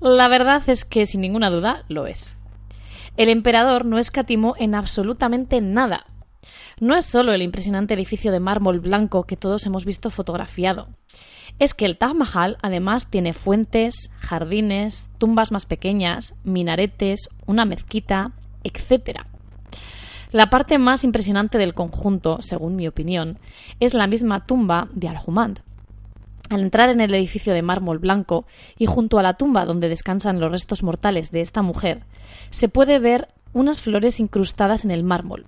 La 0.00 0.28
verdad 0.28 0.62
es 0.68 0.84
que, 0.84 1.06
sin 1.06 1.20
ninguna 1.20 1.50
duda, 1.50 1.84
lo 1.88 2.06
es. 2.06 2.36
El 3.16 3.28
emperador 3.28 3.84
no 3.84 3.98
escatimó 3.98 4.54
en 4.58 4.74
absolutamente 4.74 5.60
nada. 5.60 6.06
No 6.78 6.96
es 6.96 7.06
solo 7.06 7.32
el 7.32 7.42
impresionante 7.42 7.94
edificio 7.94 8.30
de 8.30 8.40
mármol 8.40 8.80
blanco 8.80 9.24
que 9.24 9.36
todos 9.36 9.64
hemos 9.64 9.84
visto 9.84 10.10
fotografiado 10.10 10.88
es 11.58 11.74
que 11.74 11.84
el 11.84 11.98
Taj 11.98 12.14
Mahal 12.14 12.58
además 12.62 13.08
tiene 13.08 13.32
fuentes, 13.32 14.10
jardines, 14.18 15.10
tumbas 15.18 15.52
más 15.52 15.66
pequeñas, 15.66 16.34
minaretes, 16.44 17.28
una 17.46 17.64
mezquita, 17.64 18.32
etc. 18.64 19.20
La 20.32 20.50
parte 20.50 20.78
más 20.78 21.04
impresionante 21.04 21.58
del 21.58 21.74
conjunto, 21.74 22.38
según 22.42 22.76
mi 22.76 22.88
opinión, 22.88 23.38
es 23.80 23.94
la 23.94 24.06
misma 24.06 24.44
tumba 24.44 24.88
de 24.92 25.08
Al-Humand. 25.08 25.60
Al 26.50 26.60
entrar 26.60 26.90
en 26.90 27.00
el 27.00 27.14
edificio 27.14 27.54
de 27.54 27.62
mármol 27.62 27.98
blanco 27.98 28.46
y 28.78 28.86
junto 28.86 29.18
a 29.18 29.22
la 29.22 29.34
tumba 29.34 29.64
donde 29.64 29.88
descansan 29.88 30.38
los 30.38 30.50
restos 30.50 30.82
mortales 30.82 31.30
de 31.30 31.40
esta 31.40 31.62
mujer, 31.62 32.04
se 32.50 32.68
puede 32.68 32.98
ver 32.98 33.28
unas 33.52 33.80
flores 33.80 34.20
incrustadas 34.20 34.84
en 34.84 34.90
el 34.90 35.02
mármol. 35.02 35.46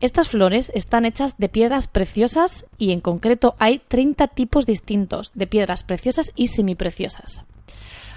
Estas 0.00 0.28
flores 0.28 0.70
están 0.74 1.06
hechas 1.06 1.38
de 1.38 1.48
piedras 1.48 1.86
preciosas 1.86 2.66
y 2.76 2.92
en 2.92 3.00
concreto 3.00 3.54
hay 3.58 3.78
30 3.78 4.28
tipos 4.28 4.66
distintos 4.66 5.32
de 5.34 5.46
piedras 5.46 5.84
preciosas 5.84 6.32
y 6.36 6.48
semipreciosas. 6.48 7.44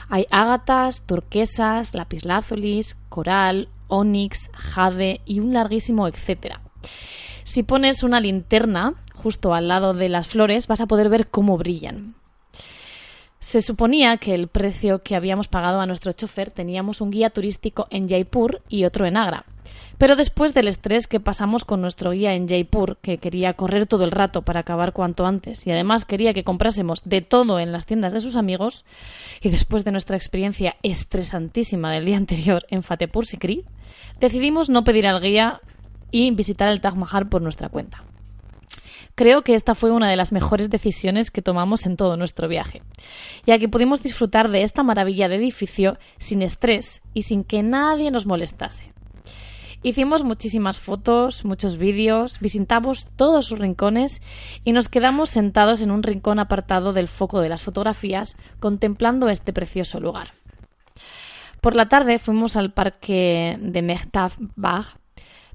Hay 0.09 0.25
ágatas, 0.29 1.03
turquesas, 1.05 1.93
lapislázulis, 1.93 2.97
coral, 3.07 3.69
onix, 3.87 4.49
jade 4.53 5.21
y 5.25 5.39
un 5.39 5.53
larguísimo 5.53 6.07
etcétera. 6.07 6.61
Si 7.43 7.63
pones 7.63 8.03
una 8.03 8.19
linterna 8.19 8.95
justo 9.15 9.53
al 9.53 9.69
lado 9.69 9.93
de 9.93 10.09
las 10.09 10.27
flores 10.27 10.67
vas 10.67 10.81
a 10.81 10.87
poder 10.87 11.07
ver 11.09 11.27
cómo 11.27 11.57
brillan. 11.57 12.15
Se 13.39 13.61
suponía 13.61 14.17
que 14.17 14.35
el 14.35 14.49
precio 14.49 15.01
que 15.01 15.15
habíamos 15.15 15.47
pagado 15.47 15.79
a 15.79 15.85
nuestro 15.85 16.11
chofer 16.11 16.51
teníamos 16.51 16.99
un 16.99 17.09
guía 17.09 17.29
turístico 17.29 17.87
en 17.89 18.09
Jaipur 18.09 18.61
y 18.67 18.83
otro 18.83 19.05
en 19.05 19.15
Agra. 19.15 19.45
Pero 19.99 20.15
después 20.15 20.53
del 20.53 20.69
estrés 20.69 21.07
que 21.07 21.19
pasamos 21.19 21.65
con 21.65 21.81
nuestro 21.81 22.11
guía 22.11 22.33
en 22.33 22.47
Jaipur, 22.47 22.97
que 23.01 23.17
quería 23.17 23.53
correr 23.53 23.85
todo 23.85 24.05
el 24.05 24.11
rato 24.11 24.43
para 24.43 24.61
acabar 24.61 24.93
cuanto 24.93 25.25
antes 25.25 25.67
y 25.67 25.71
además 25.71 26.05
quería 26.05 26.33
que 26.33 26.45
comprásemos 26.45 27.01
de 27.03 27.19
todo 27.19 27.59
en 27.59 27.73
las 27.73 27.85
tiendas 27.85 28.13
de 28.13 28.21
sus 28.21 28.37
amigos, 28.37 28.85
y 29.41 29.49
después 29.49 29.83
de 29.83 29.91
nuestra 29.91 30.15
experiencia 30.15 30.77
estresantísima 30.83 31.91
del 31.91 32.05
día 32.05 32.15
anterior 32.15 32.65
en 32.69 32.81
Fatehpur 32.81 33.25
Sikri, 33.25 33.65
decidimos 34.21 34.69
no 34.69 34.85
pedir 34.85 35.05
al 35.05 35.21
guía 35.21 35.59
y 36.11 36.31
visitar 36.31 36.69
el 36.69 36.79
Taj 36.79 36.95
Mahal 36.95 37.27
por 37.27 37.41
nuestra 37.41 37.67
cuenta. 37.67 38.05
Creo 39.15 39.41
que 39.41 39.53
esta 39.53 39.75
fue 39.75 39.91
una 39.91 40.09
de 40.09 40.15
las 40.15 40.31
mejores 40.31 40.69
decisiones 40.69 41.29
que 41.29 41.41
tomamos 41.41 41.85
en 41.85 41.97
todo 41.97 42.15
nuestro 42.15 42.47
viaje, 42.47 42.83
ya 43.45 43.59
que 43.59 43.67
pudimos 43.67 44.01
disfrutar 44.01 44.49
de 44.49 44.61
esta 44.61 44.81
maravilla 44.81 45.27
de 45.27 45.35
edificio 45.35 45.97
sin 46.19 46.41
estrés 46.41 47.01
y 47.13 47.23
sin 47.23 47.43
que 47.43 47.63
nadie 47.63 48.11
nos 48.11 48.25
molestase. 48.25 48.88
Hicimos 49.81 50.23
muchísimas 50.23 50.77
fotos, 50.77 51.45
muchos 51.45 51.77
vídeos, 51.77 52.39
visitamos 52.41 53.07
todos 53.15 53.45
sus 53.45 53.59
rincones 53.59 54.21
y 54.65 54.73
nos 54.73 54.89
quedamos 54.89 55.29
sentados 55.29 55.79
en 55.81 55.89
un 55.91 56.03
rincón 56.03 56.37
apartado 56.39 56.91
del 56.91 57.07
foco 57.07 57.39
de 57.39 57.47
las 57.47 57.63
fotografías 57.63 58.35
contemplando 58.59 59.29
este 59.29 59.53
precioso 59.53 60.01
lugar. 60.01 60.33
Por 61.61 61.75
la 61.75 61.87
tarde 61.87 62.19
fuimos 62.19 62.57
al 62.57 62.73
parque 62.73 63.57
de 63.61 63.81
Mehtab 63.81 64.33
Bagh, 64.57 64.97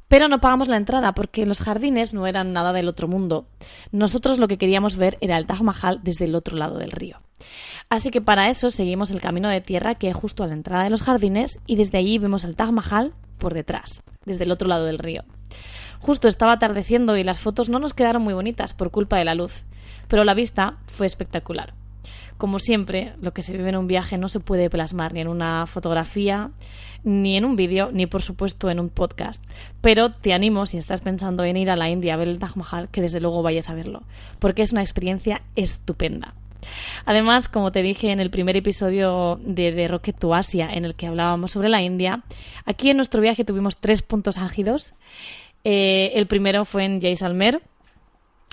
pero 0.09 0.29
no 0.29 0.41
pagamos 0.41 0.69
la 0.69 0.79
entrada 0.79 1.13
porque 1.13 1.45
los 1.45 1.61
jardines 1.61 2.15
no 2.15 2.27
eran 2.27 2.55
nada 2.55 2.73
del 2.73 2.89
otro 2.89 3.09
mundo. 3.09 3.47
Nosotros 3.93 4.39
lo 4.39 4.49
que 4.49 4.59
queríamos 4.59 4.97
ver 4.97 5.19
era 5.21 5.37
el 5.37 5.47
Taj 5.47 5.61
Mahal 5.61 6.01
desde 6.03 6.25
el 6.25 6.35
otro 6.35 6.57
lado 6.57 6.79
del 6.79 6.93
río. 6.93 7.21
Así 7.95 8.11
que 8.11 8.21
para 8.21 8.49
eso 8.49 8.71
seguimos 8.71 9.13
el 9.13 9.21
camino 9.21 9.49
de 9.49 9.61
tierra 9.61 9.95
que 9.95 10.09
es 10.09 10.17
justo 10.17 10.43
a 10.43 10.49
la 10.49 10.55
entrada 10.55 10.83
de 10.83 10.91
los 10.91 11.01
jardines 11.01 11.61
y 11.65 11.77
desde 11.77 11.99
allí 11.99 12.19
vemos 12.19 12.43
el 12.43 12.57
Taj 12.57 12.73
Mahal 12.73 13.13
por 13.39 13.55
detrás 13.55 14.03
desde 14.27 14.43
el 14.43 14.51
otro 14.51 14.67
lado 14.67 14.85
del 14.85 14.99
río. 14.99 15.23
Justo 16.01 16.27
estaba 16.27 16.51
atardeciendo 16.51 17.17
y 17.17 17.23
las 17.23 17.39
fotos 17.39 17.69
no 17.69 17.79
nos 17.79 17.95
quedaron 17.95 18.23
muy 18.23 18.35
bonitas 18.35 18.75
por 18.75 18.91
culpa 18.91 19.17
de 19.17 19.25
la 19.25 19.37
luz, 19.37 19.65
pero 20.09 20.25
la 20.25 20.35
vista 20.35 20.79
fue 20.89 21.07
espectacular. 21.07 21.75
Como 22.37 22.59
siempre, 22.59 23.13
lo 23.21 23.33
que 23.33 23.43
se 23.43 23.57
vive 23.57 23.69
en 23.69 23.77
un 23.77 23.87
viaje 23.87 24.19
no 24.19 24.29
se 24.29 24.41
puede 24.41 24.71
plasmar 24.71 25.13
ni 25.15 25.21
en 25.21 25.29
una 25.29 25.65
fotografía, 25.67 26.51
ni 27.05 27.37
en 27.37 27.45
un 27.45 27.55
vídeo, 27.55 27.91
ni 27.93 28.07
por 28.07 28.23
supuesto 28.23 28.71
en 28.71 28.81
un 28.81 28.89
podcast. 28.89 29.41
Pero 29.81 30.11
te 30.11 30.33
animo, 30.33 30.67
si 30.67 30.79
estás 30.79 31.01
pensando 31.01 31.45
en 31.45 31.57
ir 31.57 31.71
a 31.71 31.77
la 31.77 31.89
India 31.89 32.15
a 32.15 32.17
ver 32.17 32.27
el 32.27 32.41
Taj 32.41 32.57
Mahal, 32.57 32.89
que 32.89 33.03
desde 33.03 33.21
luego 33.21 33.45
vayas 33.45 33.71
a 33.71 33.75
verlo, 33.75 34.03
porque 34.41 34.63
es 34.63 34.73
una 34.73 34.83
experiencia 34.83 35.43
estupenda. 35.55 36.35
Además, 37.05 37.49
como 37.49 37.73
te 37.73 37.83
dije 37.83 38.11
en 38.11 38.21
el 38.21 38.31
primer 38.31 38.57
episodio 38.57 39.39
de, 39.43 39.73
de 39.73 39.89
Rocket 39.89 40.19
to 40.19 40.35
Asia, 40.35 40.69
en 40.73 40.85
el 40.85 40.95
que 40.95 41.07
hablábamos 41.07 41.53
sobre 41.53 41.69
la 41.69 41.83
India, 41.83 42.23
aquí 42.65 42.91
en 42.91 42.97
nuestro 42.97 43.21
viaje 43.21 43.45
tuvimos 43.45 43.77
tres 43.79 44.03
puntos 44.03 44.39
álgidos. 44.39 44.95
Eh, 45.65 46.13
el 46.15 46.27
primero 46.27 46.65
fue 46.65 46.85
en 46.85 47.01
Jaisalmer, 47.01 47.63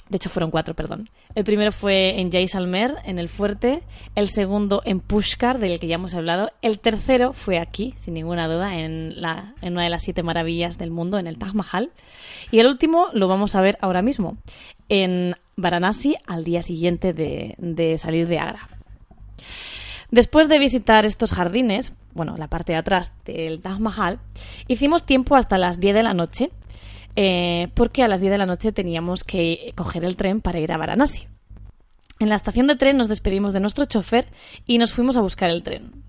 de 0.09 0.17
hecho 0.17 0.29
fueron 0.29 0.51
cuatro, 0.51 0.73
perdón. 0.73 1.09
El 1.35 1.45
primero 1.45 1.71
fue 1.71 2.19
en 2.19 2.29
Jaisalmer, 2.29 2.95
en 3.05 3.17
el 3.17 3.29
fuerte. 3.29 3.81
El 4.13 4.27
segundo 4.27 4.81
en 4.83 4.99
Pushkar, 4.99 5.57
del 5.57 5.79
que 5.79 5.87
ya 5.87 5.95
hemos 5.95 6.13
hablado. 6.13 6.51
El 6.61 6.79
tercero 6.79 7.31
fue 7.31 7.59
aquí, 7.59 7.93
sin 7.99 8.15
ninguna 8.15 8.49
duda, 8.49 8.75
en, 8.75 9.13
en 9.61 9.73
una 9.73 9.83
de 9.83 9.89
las 9.89 10.03
siete 10.03 10.21
maravillas 10.21 10.77
del 10.77 10.91
mundo, 10.91 11.17
en 11.17 11.27
el 11.27 11.37
Taj 11.37 11.53
Mahal. 11.53 11.91
Y 12.51 12.59
el 12.59 12.67
último 12.67 13.07
lo 13.13 13.29
vamos 13.29 13.55
a 13.55 13.61
ver 13.61 13.77
ahora 13.79 14.01
mismo, 14.01 14.35
en 14.89 15.35
Varanasi 15.55 16.15
al 16.25 16.43
día 16.43 16.62
siguiente 16.62 17.13
de, 17.13 17.98
salir 17.98 18.27
de 18.27 18.39
Agra. 18.39 18.67
Después 20.10 20.50
de 20.50 20.60
visitar 20.60 21.05
estos 21.05 21.31
jardines, 21.31 21.93
bueno, 22.13 22.36
la 22.38 22.48
parte 22.48 22.74
de 22.74 22.79
atrás 22.79 23.13
del 23.25 23.62
Taj 23.62 23.79
Mahal, 23.79 24.20
hicimos 24.67 25.05
tiempo 25.05 25.36
hasta 25.36 25.58
las 25.58 25.79
10 25.79 25.96
de 25.96 26.03
la 26.03 26.13
noche, 26.13 26.51
eh, 27.15 27.70
porque 27.75 28.03
a 28.03 28.08
las 28.08 28.20
10 28.20 28.31
de 28.31 28.38
la 28.38 28.46
noche 28.46 28.72
teníamos 28.72 29.24
que 29.24 29.74
coger 29.75 30.03
el 30.03 30.17
tren 30.17 30.41
para 30.41 30.60
ir 30.60 30.72
a 30.74 30.77
Varanasi. 30.77 31.27
En 32.20 32.29
la 32.29 32.36
estación 32.36 32.67
de 32.67 32.75
tren 32.75 32.98
nos 32.98 33.08
despedimos 33.08 33.51
de 33.53 33.62
nuestro 33.62 33.86
chofer 33.86 34.27
y 34.67 34.77
nos 34.77 34.93
fuimos 34.93 35.17
a 35.17 35.22
buscar 35.22 35.50
el 35.50 35.63
tren. 35.63 36.03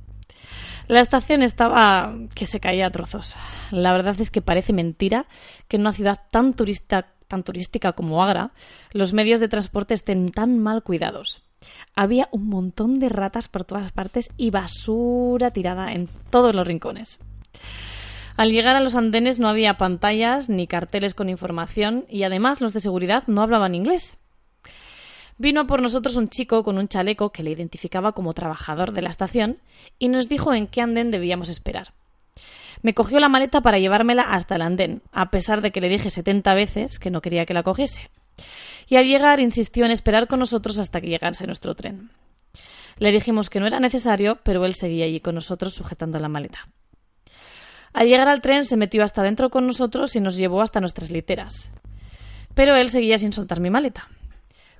La 0.89 1.01
estación 1.01 1.43
estaba 1.43 2.15
que 2.35 2.45
se 2.45 2.61
caía 2.61 2.87
a 2.87 2.91
trozos. 2.91 3.35
La 3.71 3.93
verdad 3.93 4.21
es 4.21 4.31
que 4.31 4.43
parece 4.43 4.73
mentira 4.73 5.27
que 5.69 5.77
en 5.77 5.83
una 5.83 5.93
ciudad 5.93 6.21
tan 6.31 6.55
turista 6.55 7.07
tan 7.33 7.45
turística 7.45 7.95
como 7.95 8.23
Agra, 8.23 8.51
los 8.93 9.15
medios 9.15 9.41
de 9.41 9.49
transporte 9.49 9.95
estén 9.95 10.31
tan 10.31 10.59
mal 10.59 10.83
cuidados. 10.83 11.43
Había 11.97 12.29
un 12.31 12.47
montón 12.47 12.99
de 12.99 13.09
ratas 13.09 13.49
por 13.49 13.65
todas 13.65 13.91
partes 13.91 14.29
y 14.37 14.51
basura 14.51 15.51
tirada 15.51 15.93
en 15.93 16.11
todos 16.31 16.55
los 16.55 16.67
rincones. 16.67 17.19
Al 18.37 18.51
llegar 18.51 18.77
a 18.77 18.81
los 18.81 18.97
andenes 18.97 19.41
no 19.41 19.49
había 19.49 19.79
pantallas 19.79 20.51
ni 20.51 20.67
carteles 20.67 21.15
con 21.15 21.31
información 21.31 22.05
y 22.11 22.25
además 22.25 22.61
los 22.61 22.75
de 22.75 22.81
seguridad 22.81 23.25
no 23.27 23.41
hablaban 23.41 23.75
inglés. 23.75 24.19
Vino 25.39 25.67
por 25.67 25.81
nosotros 25.81 26.17
un 26.17 26.29
chico 26.29 26.63
con 26.65 26.77
un 26.77 26.89
chaleco 26.89 27.31
que 27.31 27.43
le 27.43 27.51
identificaba 27.51 28.13
como 28.13 28.35
trabajador 28.35 28.93
de 28.93 29.01
la 29.01 29.09
estación 29.09 29.57
y 29.99 30.09
nos 30.09 30.29
dijo 30.29 30.53
en 30.53 30.67
qué 30.67 30.83
andén 30.83 31.11
debíamos 31.11 31.49
esperar. 31.49 31.95
Me 32.83 32.95
cogió 32.95 33.21
la 33.21 33.29
maleta 33.29 33.61
para 33.61 33.79
llevármela 33.79 34.23
hasta 34.23 34.57
el 34.57 34.63
andén, 34.63 35.03
a 35.13 35.31
pesar 35.31 35.63
de 35.63 35.71
que 35.71 35.81
le 35.81 35.89
dije 35.89 36.11
70 36.11 36.53
veces 36.55 36.99
que 36.99 37.11
no 37.11 37.21
quería 37.21 37.47
que 37.47 37.55
la 37.55 37.63
cogiese. 37.63 38.11
Y 38.89 38.97
al 38.97 39.07
llegar 39.07 39.39
insistió 39.39 39.85
en 39.85 39.93
esperar 39.93 40.27
con 40.27 40.41
nosotros 40.41 40.79
hasta 40.79 41.01
que 41.01 41.07
llegase 41.07 41.47
nuestro 41.47 41.77
tren. 41.77 42.11
Le 42.99 43.13
dijimos 43.13 43.51
que 43.51 43.61
no 43.61 43.69
era 43.69 43.79
necesario, 43.79 44.39
pero 44.43 44.65
él 44.65 44.75
seguía 44.75 45.05
allí 45.05 45.21
con 45.21 45.37
nosotros 45.37 45.75
sujetando 45.75 46.19
la 46.19 46.29
maleta. 46.29 46.69
Al 47.93 48.09
llegar 48.09 48.29
al 48.29 48.41
tren 48.41 48.65
se 48.65 48.77
metió 48.77 49.05
hasta 49.05 49.23
dentro 49.23 49.51
con 49.51 49.67
nosotros 49.67 50.17
y 50.17 50.21
nos 50.21 50.37
llevó 50.37 50.61
hasta 50.61 50.81
nuestras 50.81 51.11
literas. 51.11 51.71
Pero 52.55 52.75
él 52.75 52.91
seguía 52.91 53.19
sin 53.19 53.33
soltar 53.33 53.61
mi 53.61 53.71
maleta. 53.71 54.09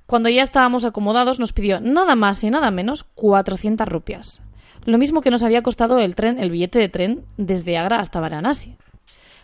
Cuando 0.05 0.29
ya 0.29 0.41
estábamos 0.41 0.83
acomodados 0.83 1.39
nos 1.39 1.53
pidió 1.53 1.79
nada 1.79 2.15
más 2.15 2.43
y 2.43 2.49
nada 2.49 2.69
menos 2.69 3.05
400 3.15 3.87
rupias 3.87 4.41
lo 4.85 4.97
mismo 4.97 5.21
que 5.21 5.31
nos 5.31 5.43
había 5.43 5.61
costado 5.61 5.99
el 5.99 6.15
tren, 6.15 6.39
el 6.39 6.51
billete 6.51 6.79
de 6.79 6.89
tren 6.89 7.25
desde 7.37 7.77
Agra 7.77 7.99
hasta 7.99 8.19
Varanasi. 8.19 8.75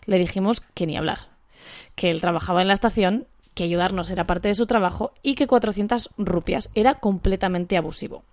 Le 0.05 0.17
dijimos 0.17 0.61
que 0.61 0.85
ni 0.85 0.97
hablar, 0.97 1.19
que 1.95 2.09
él 2.09 2.21
trabajaba 2.21 2.61
en 2.61 2.67
la 2.67 2.73
estación, 2.73 3.27
que 3.53 3.63
ayudarnos 3.63 4.09
era 4.11 4.25
parte 4.25 4.47
de 4.47 4.55
su 4.55 4.65
trabajo 4.65 5.11
y 5.21 5.35
que 5.35 5.47
400 5.47 6.09
rupias 6.17 6.69
era 6.75 6.95
completamente 6.95 7.77
abusivo. 7.77 8.23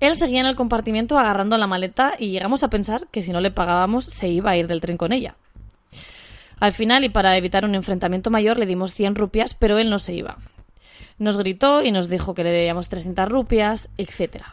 Él 0.00 0.16
seguía 0.16 0.40
en 0.40 0.46
el 0.46 0.56
compartimiento 0.56 1.18
agarrando 1.18 1.58
la 1.58 1.66
maleta 1.66 2.14
y 2.18 2.30
llegamos 2.30 2.62
a 2.62 2.68
pensar 2.68 3.08
que 3.10 3.22
si 3.22 3.32
no 3.32 3.40
le 3.40 3.50
pagábamos 3.50 4.06
se 4.06 4.28
iba 4.28 4.50
a 4.50 4.56
ir 4.56 4.66
del 4.66 4.80
tren 4.80 4.96
con 4.96 5.12
ella. 5.12 5.36
Al 6.58 6.72
final, 6.72 7.04
y 7.04 7.08
para 7.08 7.36
evitar 7.36 7.64
un 7.64 7.74
enfrentamiento 7.74 8.30
mayor, 8.30 8.58
le 8.58 8.66
dimos 8.66 8.94
100 8.94 9.14
rupias, 9.14 9.54
pero 9.54 9.78
él 9.78 9.88
no 9.88 9.98
se 9.98 10.14
iba. 10.14 10.38
Nos 11.18 11.36
gritó 11.38 11.82
y 11.82 11.90
nos 11.90 12.08
dijo 12.08 12.34
que 12.34 12.44
le 12.44 12.50
debíamos 12.50 12.88
300 12.88 13.28
rupias, 13.28 13.88
etcétera. 13.96 14.52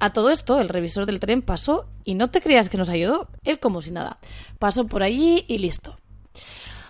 A 0.00 0.14
todo 0.14 0.30
esto, 0.30 0.58
el 0.58 0.70
revisor 0.70 1.04
del 1.04 1.20
tren 1.20 1.42
pasó 1.42 1.84
y 2.04 2.14
no 2.14 2.30
te 2.30 2.40
creas 2.40 2.70
que 2.70 2.78
nos 2.78 2.88
ayudó, 2.88 3.28
él 3.44 3.60
como 3.60 3.82
si 3.82 3.90
nada. 3.90 4.18
Pasó 4.58 4.86
por 4.86 5.02
allí 5.02 5.44
y 5.46 5.58
listo. 5.58 5.98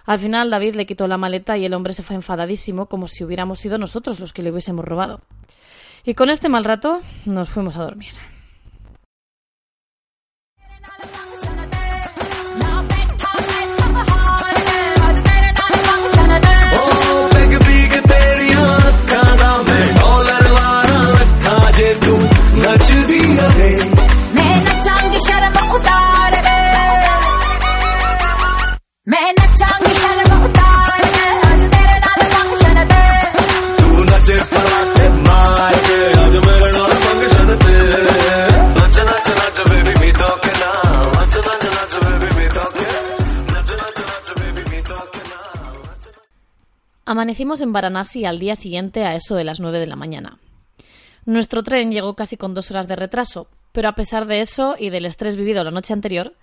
Al 0.07 0.21
final 0.21 0.49
David 0.49 0.77
le 0.77 0.87
quitó 0.87 1.09
la 1.09 1.19
maleta 1.19 1.59
y 1.59 1.65
el 1.65 1.75
hombre 1.75 1.93
se 1.93 2.05
fue 2.05 2.15
enfadadísimo 2.15 2.87
como 2.87 3.09
si 3.09 3.25
hubiéramos 3.25 3.59
sido 3.59 3.79
nosotros 3.79 4.21
los 4.21 4.33
que 4.33 4.43
le 4.43 4.53
hubiésemos 4.53 4.85
robado. 4.85 5.21
Y 6.05 6.15
con 6.15 6.31
este 6.31 6.49
mal 6.49 6.65
rato 6.65 7.01
nos 7.27 7.51
fuimos 7.51 7.77
a 7.77 7.83
dormir. 7.83 8.13
Amanecimos 47.11 47.61
en 47.61 47.73
Varanasi 47.73 48.25
al 48.25 48.39
día 48.39 48.55
siguiente 48.55 49.05
a 49.05 49.17
eso 49.17 49.35
de 49.35 49.43
las 49.43 49.59
nueve 49.59 49.81
de 49.81 49.89
la 49.89 49.97
mañana. 49.97 50.39
Nuestro 51.27 51.65
tren 51.65 51.91
llegó 51.91 52.15
casi 52.15 52.37
con 52.37 52.55
dos 52.55 52.71
horas 52.71 52.87
de 52.87 52.95
retraso, 52.95 53.49
pero 53.73 53.89
a 53.89 53.97
pesar 53.97 54.29
de 54.29 54.39
eso 54.39 54.77
y 54.79 54.91
del 54.91 55.07
estrés 55.07 55.35
vivido 55.35 55.65
la 55.65 55.73
noche 55.73 55.93
anterior, 55.93 56.37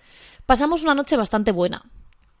pasamos 0.44 0.82
una 0.82 0.94
noche 0.94 1.16
bastante 1.16 1.52
buena. 1.52 1.86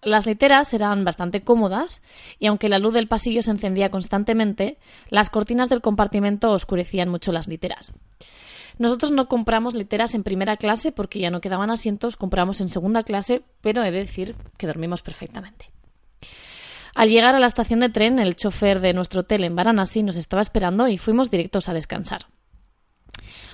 Las 0.02 0.26
literas 0.26 0.74
eran 0.74 1.06
bastante 1.06 1.40
cómodas 1.40 2.02
y 2.38 2.48
aunque 2.48 2.68
la 2.68 2.78
luz 2.78 2.92
del 2.92 3.08
pasillo 3.08 3.40
se 3.40 3.50
encendía 3.50 3.88
constantemente, 3.88 4.76
las 5.08 5.30
cortinas 5.30 5.70
del 5.70 5.80
compartimento 5.80 6.50
oscurecían 6.50 7.08
mucho 7.08 7.32
las 7.32 7.48
literas. 7.48 7.94
Nosotros 8.78 9.10
no 9.10 9.26
compramos 9.28 9.72
literas 9.72 10.14
en 10.14 10.22
primera 10.22 10.58
clase 10.58 10.92
porque 10.92 11.18
ya 11.18 11.30
no 11.30 11.40
quedaban 11.40 11.70
asientos, 11.70 12.16
compramos 12.16 12.60
en 12.60 12.68
segunda 12.68 13.04
clase, 13.04 13.40
pero 13.62 13.82
he 13.84 13.90
de 13.90 14.00
decir 14.00 14.36
que 14.58 14.66
dormimos 14.66 15.00
perfectamente. 15.00 15.70
Al 16.98 17.10
llegar 17.10 17.36
a 17.36 17.38
la 17.38 17.46
estación 17.46 17.78
de 17.78 17.90
tren, 17.90 18.18
el 18.18 18.34
chofer 18.34 18.80
de 18.80 18.92
nuestro 18.92 19.20
hotel 19.20 19.44
en 19.44 19.54
Varanasi 19.54 20.02
nos 20.02 20.16
estaba 20.16 20.42
esperando 20.42 20.88
y 20.88 20.98
fuimos 20.98 21.30
directos 21.30 21.68
a 21.68 21.72
descansar. 21.72 22.26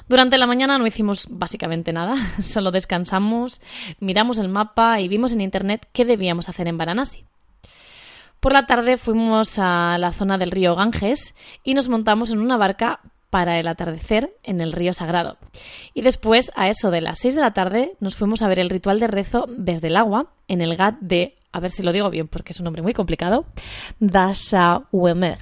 Durante 0.09 0.39
la 0.39 0.47
mañana 0.47 0.79
no 0.79 0.87
hicimos 0.87 1.27
básicamente 1.29 1.93
nada, 1.93 2.33
solo 2.41 2.71
descansamos, 2.71 3.61
miramos 4.01 4.39
el 4.39 4.49
mapa 4.49 4.99
y 4.99 5.09
vimos 5.09 5.35
en 5.35 5.43
internet 5.43 5.87
qué 5.93 6.07
debíamos 6.07 6.49
hacer 6.49 6.69
en 6.69 6.79
Varanasi. 6.79 7.27
Por 8.41 8.55
la 8.55 8.65
tarde 8.65 8.97
fuimos 8.97 9.59
a 9.59 9.99
la 9.99 10.13
zona 10.13 10.39
del 10.39 10.51
río 10.51 10.75
Ganges 10.75 11.35
y 11.63 11.75
nos 11.75 11.91
montamos 11.91 12.31
en 12.31 12.39
una 12.39 12.57
barca 12.57 13.01
para 13.35 13.59
el 13.59 13.67
atardecer 13.67 14.31
en 14.45 14.61
el 14.61 14.71
río 14.71 14.93
Sagrado. 14.93 15.39
Y 15.93 16.03
después, 16.03 16.53
a 16.55 16.69
eso 16.69 16.93
de 16.93 17.01
las 17.01 17.19
6 17.19 17.35
de 17.35 17.41
la 17.41 17.53
tarde, 17.53 17.97
nos 17.99 18.15
fuimos 18.15 18.43
a 18.43 18.47
ver 18.47 18.61
el 18.61 18.71
ritual 18.71 19.01
de 19.01 19.09
rezo 19.09 19.47
desde 19.49 19.89
el 19.89 19.97
agua 19.97 20.31
en 20.47 20.61
el 20.61 20.77
Gat 20.77 21.01
de, 21.01 21.35
a 21.51 21.59
ver 21.59 21.73
si 21.73 21.83
lo 21.83 21.91
digo 21.91 22.11
bien 22.11 22.29
porque 22.29 22.53
es 22.53 22.61
un 22.61 22.65
nombre 22.67 22.83
muy 22.83 22.93
complicado, 22.93 23.45
Dashawemer. 23.99 25.39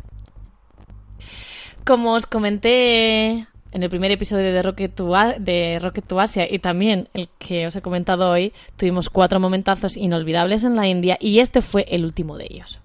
Como 1.84 2.14
os 2.14 2.24
comenté 2.24 3.46
en 3.72 3.82
el 3.82 3.90
primer 3.90 4.10
episodio 4.10 4.54
de 4.54 4.62
Rocket, 4.62 4.94
to, 4.94 5.12
de 5.38 5.78
Rocket 5.78 6.06
to 6.06 6.18
Asia 6.18 6.46
y 6.50 6.60
también 6.60 7.10
el 7.12 7.28
que 7.38 7.66
os 7.66 7.76
he 7.76 7.82
comentado 7.82 8.30
hoy, 8.30 8.54
tuvimos 8.78 9.10
cuatro 9.10 9.38
momentazos 9.38 9.98
inolvidables 9.98 10.64
en 10.64 10.76
la 10.76 10.88
India 10.88 11.18
y 11.20 11.40
este 11.40 11.60
fue 11.60 11.84
el 11.90 12.06
último 12.06 12.38
de 12.38 12.46
ellos. 12.48 12.81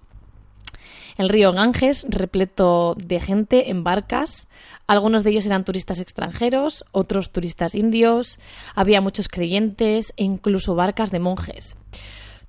El 1.18 1.30
río 1.30 1.52
Ganges, 1.52 2.06
repleto 2.08 2.96
de 2.96 3.20
gente 3.20 3.72
en 3.72 3.84
barcas, 3.84 4.48
algunos 4.86 5.24
de 5.24 5.32
ellos 5.32 5.46
eran 5.48 5.66
turistas 5.66 6.00
extranjeros, 6.00 6.86
otros 6.92 7.32
turistas 7.32 7.74
indios, 7.74 8.40
había 8.76 9.02
muchos 9.02 9.28
creyentes 9.28 10.14
e 10.16 10.24
incluso 10.24 10.76
barcas 10.76 11.12
de 11.12 11.20
monjes. 11.20 11.76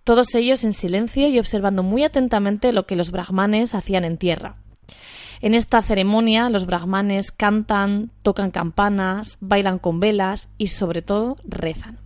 Todos 0.04 0.34
ellos 0.34 0.64
en 0.64 0.72
silencio 0.72 1.28
y 1.28 1.38
observando 1.38 1.82
muy 1.82 2.04
atentamente 2.04 2.72
lo 2.72 2.86
que 2.86 2.96
los 2.96 3.10
brahmanes 3.10 3.74
hacían 3.74 4.04
en 4.04 4.18
tierra. 4.18 4.56
En 5.40 5.54
esta 5.54 5.80
ceremonia 5.82 6.48
los 6.48 6.66
brahmanes 6.66 7.32
cantan, 7.32 8.10
tocan 8.22 8.50
campanas, 8.50 9.38
bailan 9.40 9.78
con 9.78 9.98
velas 9.98 10.48
y 10.58 10.68
sobre 10.68 11.02
todo 11.02 11.36
rezan. 11.44 11.98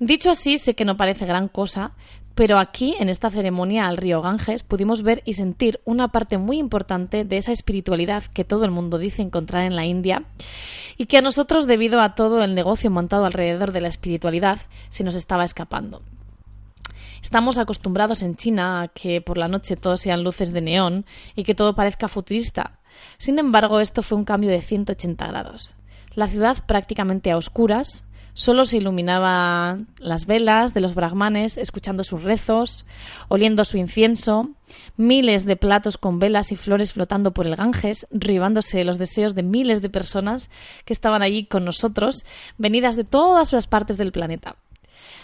Dicho 0.00 0.30
así, 0.30 0.58
sé 0.58 0.74
que 0.74 0.84
no 0.84 0.96
parece 0.96 1.26
gran 1.26 1.48
cosa, 1.48 1.92
pero 2.38 2.60
aquí, 2.60 2.94
en 3.00 3.08
esta 3.08 3.30
ceremonia 3.30 3.88
al 3.88 3.96
río 3.96 4.22
Ganges, 4.22 4.62
pudimos 4.62 5.02
ver 5.02 5.22
y 5.24 5.32
sentir 5.32 5.80
una 5.84 6.06
parte 6.06 6.38
muy 6.38 6.58
importante 6.58 7.24
de 7.24 7.36
esa 7.36 7.50
espiritualidad 7.50 8.22
que 8.32 8.44
todo 8.44 8.64
el 8.64 8.70
mundo 8.70 8.96
dice 8.96 9.22
encontrar 9.22 9.64
en 9.64 9.74
la 9.74 9.86
India 9.86 10.22
y 10.96 11.06
que 11.06 11.18
a 11.18 11.20
nosotros, 11.20 11.66
debido 11.66 12.00
a 12.00 12.14
todo 12.14 12.44
el 12.44 12.54
negocio 12.54 12.92
montado 12.92 13.24
alrededor 13.24 13.72
de 13.72 13.80
la 13.80 13.88
espiritualidad, 13.88 14.60
se 14.90 15.02
nos 15.02 15.16
estaba 15.16 15.42
escapando. 15.42 16.00
Estamos 17.20 17.58
acostumbrados 17.58 18.22
en 18.22 18.36
China 18.36 18.82
a 18.82 18.86
que 18.86 19.20
por 19.20 19.36
la 19.36 19.48
noche 19.48 19.74
todo 19.74 19.96
sean 19.96 20.22
luces 20.22 20.52
de 20.52 20.60
neón 20.60 21.06
y 21.34 21.42
que 21.42 21.56
todo 21.56 21.74
parezca 21.74 22.06
futurista. 22.06 22.78
Sin 23.18 23.40
embargo, 23.40 23.80
esto 23.80 24.00
fue 24.00 24.16
un 24.16 24.24
cambio 24.24 24.50
de 24.50 24.62
180 24.62 25.26
grados. 25.26 25.74
La 26.14 26.28
ciudad 26.28 26.58
prácticamente 26.66 27.32
a 27.32 27.36
oscuras, 27.36 28.04
Solo 28.38 28.66
se 28.66 28.76
iluminaban 28.76 29.88
las 29.98 30.26
velas 30.26 30.72
de 30.72 30.80
los 30.80 30.94
brahmanes, 30.94 31.58
escuchando 31.58 32.04
sus 32.04 32.22
rezos, 32.22 32.86
oliendo 33.26 33.64
su 33.64 33.78
incienso, 33.78 34.50
miles 34.96 35.44
de 35.44 35.56
platos 35.56 35.98
con 35.98 36.20
velas 36.20 36.52
y 36.52 36.56
flores 36.56 36.92
flotando 36.92 37.32
por 37.32 37.48
el 37.48 37.56
Ganges, 37.56 38.06
rivándose 38.12 38.84
los 38.84 38.96
deseos 38.96 39.34
de 39.34 39.42
miles 39.42 39.82
de 39.82 39.90
personas 39.90 40.50
que 40.84 40.92
estaban 40.92 41.20
allí 41.20 41.46
con 41.46 41.64
nosotros, 41.64 42.24
venidas 42.58 42.94
de 42.94 43.02
todas 43.02 43.52
las 43.52 43.66
partes 43.66 43.96
del 43.96 44.12
planeta. 44.12 44.54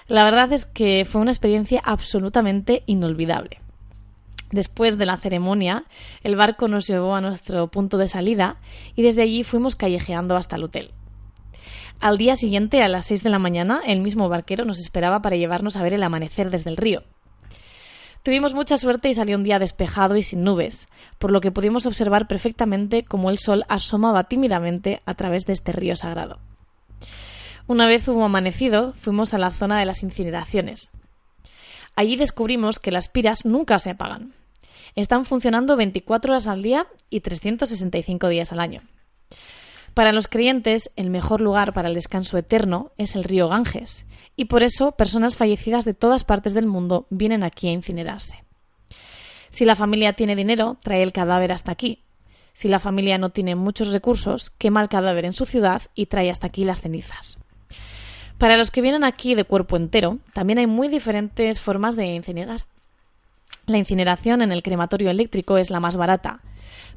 La 0.09 0.24
verdad 0.24 0.53
es 0.53 0.66
que 0.66 1.05
fue 1.05 1.20
una 1.20 1.31
experiencia 1.31 1.81
absolutamente 1.85 2.83
inolvidable. 2.87 3.61
Después 4.50 4.98
de 4.98 5.07
la 5.07 5.18
ceremonia, 5.18 5.85
el 6.24 6.35
barco 6.35 6.66
nos 6.66 6.88
llevó 6.88 7.14
a 7.14 7.20
nuestro 7.20 7.68
punto 7.68 7.96
de 7.96 8.09
salida 8.09 8.57
y 8.96 9.03
desde 9.03 9.22
allí 9.22 9.44
fuimos 9.44 9.77
callejeando 9.77 10.35
hasta 10.35 10.57
el 10.57 10.64
hotel. 10.64 10.90
Al 12.05 12.19
día 12.19 12.37
siguiente, 12.37 12.83
a 12.83 12.88
las 12.88 13.07
seis 13.07 13.23
de 13.23 13.31
la 13.31 13.38
mañana, 13.38 13.81
el 13.87 14.03
mismo 14.03 14.29
barquero 14.29 14.67
nos 14.67 14.79
esperaba 14.79 15.23
para 15.23 15.37
llevarnos 15.37 15.79
a 15.79 15.83
ver 15.83 15.95
el 15.95 16.03
amanecer 16.03 16.51
desde 16.51 16.69
el 16.69 16.77
río. 16.77 17.03
Tuvimos 18.23 18.53
mucha 18.53 18.77
suerte 18.77 19.09
y 19.09 19.14
salió 19.14 19.38
un 19.38 19.43
día 19.43 19.59
despejado 19.59 20.14
y 20.14 20.23
sin 20.23 20.45
nubes, 20.45 20.87
por 21.19 21.31
lo 21.31 21.40
que 21.40 21.51
pudimos 21.51 21.87
observar 21.87 22.29
perfectamente 22.29 23.05
cómo 23.05 23.31
el 23.31 23.38
sol 23.38 23.64
asomaba 23.71 24.25
tímidamente 24.25 25.01
a 25.07 25.14
través 25.14 25.47
de 25.47 25.55
este 25.55 25.73
río 25.73 25.97
sagrado. 25.97 26.40
Una 27.69 27.87
vez 27.87 28.07
hubo 28.07 28.23
amanecido, 28.23 28.93
fuimos 29.01 29.33
a 29.33 29.38
la 29.38 29.51
zona 29.51 29.79
de 29.79 29.87
las 29.87 30.03
incineraciones. 30.03 30.90
Allí 31.97 32.17
descubrimos 32.17 32.81
que 32.81 32.93
las 32.93 33.09
piras 33.09 33.47
nunca 33.47 33.79
se 33.79 33.93
apagan. 33.93 34.35
Están 34.95 35.25
funcionando 35.25 35.75
24 35.75 36.35
horas 36.35 36.49
al 36.49 36.61
día 36.61 36.87
y 37.09 37.21
365 37.21 38.29
días 38.29 38.53
al 38.53 38.61
año. 38.61 38.83
Para 39.94 40.12
los 40.12 40.26
creyentes, 40.26 40.90
el 40.96 41.09
mejor 41.09 41.40
lugar 41.40 41.72
para 41.72 41.88
el 41.88 41.94
descanso 41.94 42.37
eterno 42.37 42.90
es 42.98 43.14
el 43.14 43.22
río 43.22 43.48
Ganges, 43.48 44.04
y 44.35 44.46
por 44.46 44.64
eso 44.64 44.92
personas 44.92 45.37
fallecidas 45.37 45.85
de 45.85 45.94
todas 45.94 46.24
partes 46.24 46.52
del 46.52 46.66
mundo 46.66 47.07
vienen 47.11 47.44
aquí 47.44 47.68
a 47.68 47.72
incinerarse. 47.72 48.42
Si 49.50 49.64
la 49.64 49.76
familia 49.76 50.14
tiene 50.14 50.35
dinero, 50.35 50.78
trae 50.83 51.04
el 51.04 51.12
cadáver 51.12 51.52
hasta 51.52 51.70
aquí. 51.70 52.00
Si 52.54 52.66
la 52.66 52.80
familia 52.80 53.18
no 53.18 53.30
tiene 53.30 53.54
muchos 53.54 53.92
recursos, 53.92 54.50
quema 54.50 54.83
el 54.83 54.88
cadáver 54.88 55.24
en 55.24 55.33
su 55.33 55.44
ciudad 55.44 55.83
y 55.94 56.07
trae 56.07 56.28
hasta 56.28 56.48
aquí 56.48 56.64
las 56.64 56.80
cenizas. 56.80 57.38
Para 58.38 58.57
los 58.57 58.72
que 58.72 58.80
vienen 58.80 59.04
aquí 59.04 59.37
de 59.37 59.44
cuerpo 59.44 59.76
entero, 59.76 60.18
también 60.33 60.59
hay 60.59 60.66
muy 60.66 60.88
diferentes 60.88 61.61
formas 61.61 61.94
de 61.94 62.07
incinerar. 62.07 62.64
La 63.66 63.78
incineración 63.78 64.42
en 64.42 64.50
el 64.50 64.64
crematorio 64.64 65.09
eléctrico 65.09 65.57
es 65.57 65.70
la 65.70 65.78
más 65.78 65.96
barata, 65.96 66.40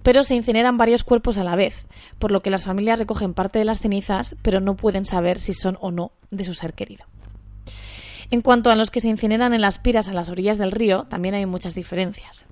pero 0.03 0.23
se 0.23 0.35
incineran 0.35 0.77
varios 0.77 1.03
cuerpos 1.03 1.37
a 1.37 1.43
la 1.43 1.55
vez, 1.55 1.85
por 2.19 2.31
lo 2.31 2.41
que 2.41 2.49
las 2.49 2.65
familias 2.65 2.99
recogen 2.99 3.33
parte 3.33 3.59
de 3.59 3.65
las 3.65 3.79
cenizas, 3.79 4.35
pero 4.41 4.59
no 4.59 4.75
pueden 4.75 5.05
saber 5.05 5.39
si 5.39 5.53
son 5.53 5.77
o 5.81 5.91
no 5.91 6.11
de 6.31 6.43
su 6.43 6.53
ser 6.53 6.73
querido. 6.73 7.05
En 8.29 8.41
cuanto 8.41 8.69
a 8.69 8.75
los 8.75 8.91
que 8.91 8.99
se 8.99 9.09
incineran 9.09 9.53
en 9.53 9.61
las 9.61 9.79
piras 9.79 10.09
a 10.09 10.13
las 10.13 10.29
orillas 10.29 10.57
del 10.57 10.71
río, 10.71 11.05
también 11.09 11.35
hay 11.35 11.45
muchas 11.45 11.75
diferencias. 11.75 12.45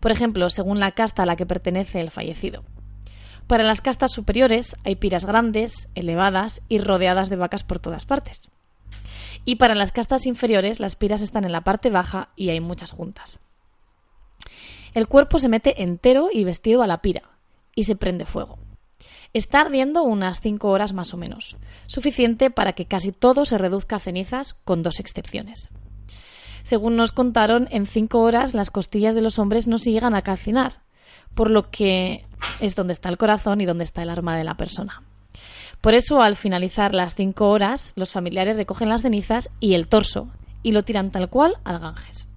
Por 0.00 0.10
ejemplo, 0.10 0.50
según 0.50 0.80
la 0.80 0.92
casta 0.92 1.22
a 1.22 1.26
la 1.26 1.36
que 1.36 1.46
pertenece 1.46 2.00
el 2.00 2.10
fallecido. 2.10 2.64
Para 3.46 3.62
las 3.62 3.80
castas 3.80 4.12
superiores 4.12 4.76
hay 4.84 4.96
piras 4.96 5.24
grandes, 5.24 5.88
elevadas 5.94 6.62
y 6.68 6.78
rodeadas 6.78 7.28
de 7.28 7.36
vacas 7.36 7.62
por 7.62 7.78
todas 7.78 8.06
partes. 8.06 8.48
Y 9.44 9.56
para 9.56 9.74
las 9.74 9.92
castas 9.92 10.26
inferiores 10.26 10.80
las 10.80 10.96
piras 10.96 11.22
están 11.22 11.44
en 11.44 11.52
la 11.52 11.60
parte 11.60 11.90
baja 11.90 12.30
y 12.36 12.48
hay 12.48 12.60
muchas 12.60 12.90
juntas. 12.90 13.38
El 14.94 15.08
cuerpo 15.08 15.38
se 15.38 15.48
mete 15.48 15.82
entero 15.82 16.28
y 16.32 16.44
vestido 16.44 16.82
a 16.82 16.86
la 16.86 16.98
pira 16.98 17.22
y 17.74 17.82
se 17.82 17.96
prende 17.96 18.24
fuego. 18.24 18.58
Está 19.32 19.62
ardiendo 19.62 20.04
unas 20.04 20.40
cinco 20.40 20.70
horas 20.70 20.92
más 20.92 21.12
o 21.12 21.16
menos, 21.16 21.56
suficiente 21.88 22.50
para 22.50 22.74
que 22.74 22.86
casi 22.86 23.10
todo 23.10 23.44
se 23.44 23.58
reduzca 23.58 23.96
a 23.96 23.98
cenizas, 23.98 24.54
con 24.54 24.84
dos 24.84 25.00
excepciones. 25.00 25.68
Según 26.62 26.94
nos 26.94 27.10
contaron, 27.10 27.66
en 27.72 27.86
cinco 27.86 28.20
horas 28.20 28.54
las 28.54 28.70
costillas 28.70 29.16
de 29.16 29.20
los 29.20 29.40
hombres 29.40 29.66
no 29.66 29.78
se 29.78 29.90
llegan 29.90 30.14
a 30.14 30.22
calcinar, 30.22 30.82
por 31.34 31.50
lo 31.50 31.70
que 31.70 32.24
es 32.60 32.76
donde 32.76 32.92
está 32.92 33.08
el 33.08 33.18
corazón 33.18 33.60
y 33.60 33.66
donde 33.66 33.82
está 33.82 34.02
el 34.02 34.10
arma 34.10 34.36
de 34.36 34.44
la 34.44 34.54
persona. 34.54 35.02
Por 35.80 35.94
eso, 35.94 36.22
al 36.22 36.36
finalizar 36.36 36.94
las 36.94 37.16
cinco 37.16 37.50
horas, 37.50 37.92
los 37.96 38.12
familiares 38.12 38.56
recogen 38.56 38.88
las 38.88 39.02
cenizas 39.02 39.50
y 39.58 39.74
el 39.74 39.88
torso 39.88 40.28
y 40.62 40.70
lo 40.70 40.84
tiran 40.84 41.10
tal 41.10 41.28
cual 41.28 41.56
al 41.64 41.80
Ganges. 41.80 42.28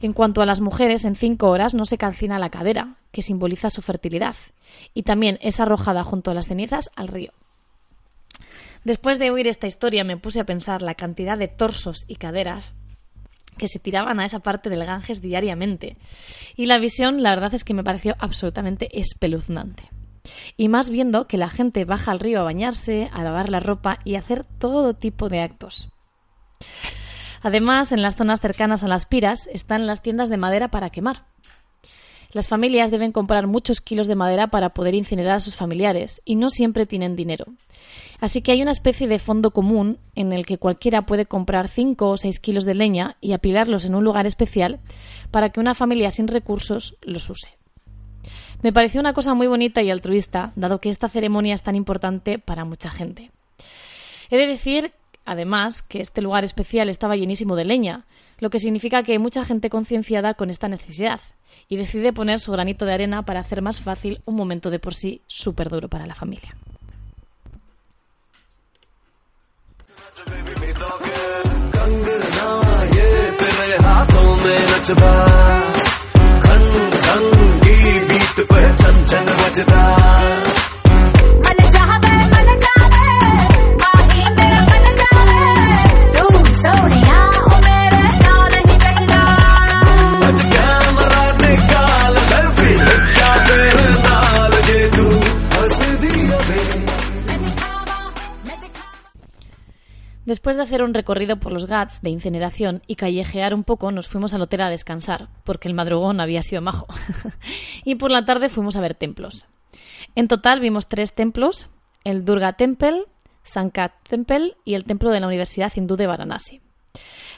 En 0.00 0.12
cuanto 0.12 0.42
a 0.42 0.46
las 0.46 0.60
mujeres, 0.60 1.04
en 1.04 1.16
cinco 1.16 1.48
horas 1.50 1.74
no 1.74 1.84
se 1.84 1.98
calcina 1.98 2.38
la 2.38 2.50
cadera, 2.50 2.96
que 3.12 3.22
simboliza 3.22 3.70
su 3.70 3.82
fertilidad, 3.82 4.36
y 4.94 5.02
también 5.02 5.38
es 5.40 5.60
arrojada 5.60 6.04
junto 6.04 6.30
a 6.30 6.34
las 6.34 6.46
cenizas 6.46 6.90
al 6.94 7.08
río. 7.08 7.32
Después 8.84 9.18
de 9.18 9.30
oír 9.30 9.48
esta 9.48 9.66
historia 9.66 10.04
me 10.04 10.16
puse 10.16 10.40
a 10.40 10.44
pensar 10.44 10.82
la 10.82 10.94
cantidad 10.94 11.36
de 11.36 11.48
torsos 11.48 12.04
y 12.06 12.16
caderas 12.16 12.72
que 13.58 13.66
se 13.66 13.80
tiraban 13.80 14.20
a 14.20 14.24
esa 14.24 14.38
parte 14.38 14.70
del 14.70 14.86
Ganges 14.86 15.20
diariamente, 15.20 15.96
y 16.56 16.66
la 16.66 16.78
visión 16.78 17.22
la 17.22 17.30
verdad 17.30 17.54
es 17.54 17.64
que 17.64 17.74
me 17.74 17.82
pareció 17.82 18.14
absolutamente 18.20 18.88
espeluznante. 18.98 19.90
Y 20.56 20.68
más 20.68 20.90
viendo 20.90 21.26
que 21.26 21.38
la 21.38 21.48
gente 21.48 21.84
baja 21.84 22.12
al 22.12 22.20
río 22.20 22.40
a 22.40 22.44
bañarse, 22.44 23.08
a 23.12 23.22
lavar 23.24 23.48
la 23.48 23.60
ropa 23.60 23.98
y 24.04 24.14
a 24.14 24.20
hacer 24.20 24.44
todo 24.44 24.94
tipo 24.94 25.28
de 25.28 25.40
actos. 25.40 25.90
Además, 27.42 27.92
en 27.92 28.02
las 28.02 28.16
zonas 28.16 28.40
cercanas 28.40 28.82
a 28.84 28.88
las 28.88 29.06
piras 29.06 29.48
están 29.52 29.86
las 29.86 30.02
tiendas 30.02 30.28
de 30.28 30.36
madera 30.36 30.68
para 30.68 30.90
quemar. 30.90 31.24
Las 32.32 32.46
familias 32.46 32.90
deben 32.90 33.10
comprar 33.10 33.46
muchos 33.46 33.80
kilos 33.80 34.06
de 34.06 34.14
madera 34.14 34.48
para 34.48 34.70
poder 34.70 34.94
incinerar 34.94 35.36
a 35.36 35.40
sus 35.40 35.56
familiares 35.56 36.20
y 36.26 36.36
no 36.36 36.50
siempre 36.50 36.84
tienen 36.84 37.16
dinero. 37.16 37.46
Así 38.20 38.42
que 38.42 38.52
hay 38.52 38.60
una 38.60 38.70
especie 38.70 39.08
de 39.08 39.18
fondo 39.18 39.50
común 39.50 39.98
en 40.14 40.34
el 40.34 40.44
que 40.44 40.58
cualquiera 40.58 41.06
puede 41.06 41.24
comprar 41.24 41.68
5 41.68 42.06
o 42.06 42.16
6 42.18 42.38
kilos 42.38 42.66
de 42.66 42.74
leña 42.74 43.16
y 43.22 43.32
apilarlos 43.32 43.86
en 43.86 43.94
un 43.94 44.04
lugar 44.04 44.26
especial 44.26 44.80
para 45.30 45.48
que 45.48 45.60
una 45.60 45.74
familia 45.74 46.10
sin 46.10 46.28
recursos 46.28 46.98
los 47.00 47.30
use. 47.30 47.48
Me 48.62 48.74
pareció 48.74 49.00
una 49.00 49.14
cosa 49.14 49.32
muy 49.32 49.46
bonita 49.46 49.80
y 49.82 49.90
altruista, 49.90 50.52
dado 50.54 50.80
que 50.80 50.90
esta 50.90 51.08
ceremonia 51.08 51.54
es 51.54 51.62
tan 51.62 51.76
importante 51.76 52.38
para 52.38 52.66
mucha 52.66 52.90
gente. 52.90 53.30
He 54.30 54.36
de 54.36 54.46
decir, 54.46 54.92
además, 55.28 55.82
que 55.82 56.00
este 56.00 56.22
lugar 56.22 56.42
especial 56.44 56.88
estaba 56.88 57.14
llenísimo 57.14 57.54
de 57.54 57.66
leña, 57.66 58.04
lo 58.40 58.50
que 58.50 58.58
significa 58.58 59.02
que 59.02 59.12
hay 59.12 59.18
mucha 59.18 59.44
gente 59.44 59.68
concienciada 59.68 60.34
con 60.34 60.48
esta 60.48 60.68
necesidad 60.68 61.20
y 61.68 61.76
decide 61.76 62.12
poner 62.12 62.40
su 62.40 62.50
granito 62.50 62.86
de 62.86 62.94
arena 62.94 63.22
para 63.22 63.40
hacer 63.40 63.60
más 63.60 63.80
fácil 63.80 64.22
un 64.24 64.36
momento 64.36 64.70
de 64.70 64.78
por 64.78 64.94
sí 64.94 65.20
súper 65.26 65.68
duro 65.68 65.88
para 65.88 66.06
la 66.06 66.14
familia. 66.14 66.56
Después 100.28 100.58
de 100.58 100.62
hacer 100.62 100.82
un 100.82 100.92
recorrido 100.92 101.40
por 101.40 101.52
los 101.52 101.64
GATS 101.64 102.02
de 102.02 102.10
incineración 102.10 102.82
y 102.86 102.96
callejear 102.96 103.54
un 103.54 103.64
poco, 103.64 103.92
nos 103.92 104.08
fuimos 104.08 104.34
al 104.34 104.42
hotel 104.42 104.60
a 104.60 104.68
descansar, 104.68 105.30
porque 105.42 105.68
el 105.68 105.74
madrugón 105.74 106.20
había 106.20 106.42
sido 106.42 106.60
majo. 106.60 106.86
y 107.86 107.94
por 107.94 108.10
la 108.10 108.26
tarde 108.26 108.50
fuimos 108.50 108.76
a 108.76 108.82
ver 108.82 108.94
templos. 108.94 109.46
En 110.16 110.28
total 110.28 110.60
vimos 110.60 110.86
tres 110.86 111.14
templos, 111.14 111.70
el 112.04 112.26
Durga 112.26 112.52
Temple, 112.52 113.04
Sankat 113.42 114.06
Temple 114.06 114.54
y 114.66 114.74
el 114.74 114.84
templo 114.84 115.08
de 115.08 115.20
la 115.20 115.28
Universidad 115.28 115.72
Hindú 115.74 115.96
de 115.96 116.06
Varanasi. 116.06 116.60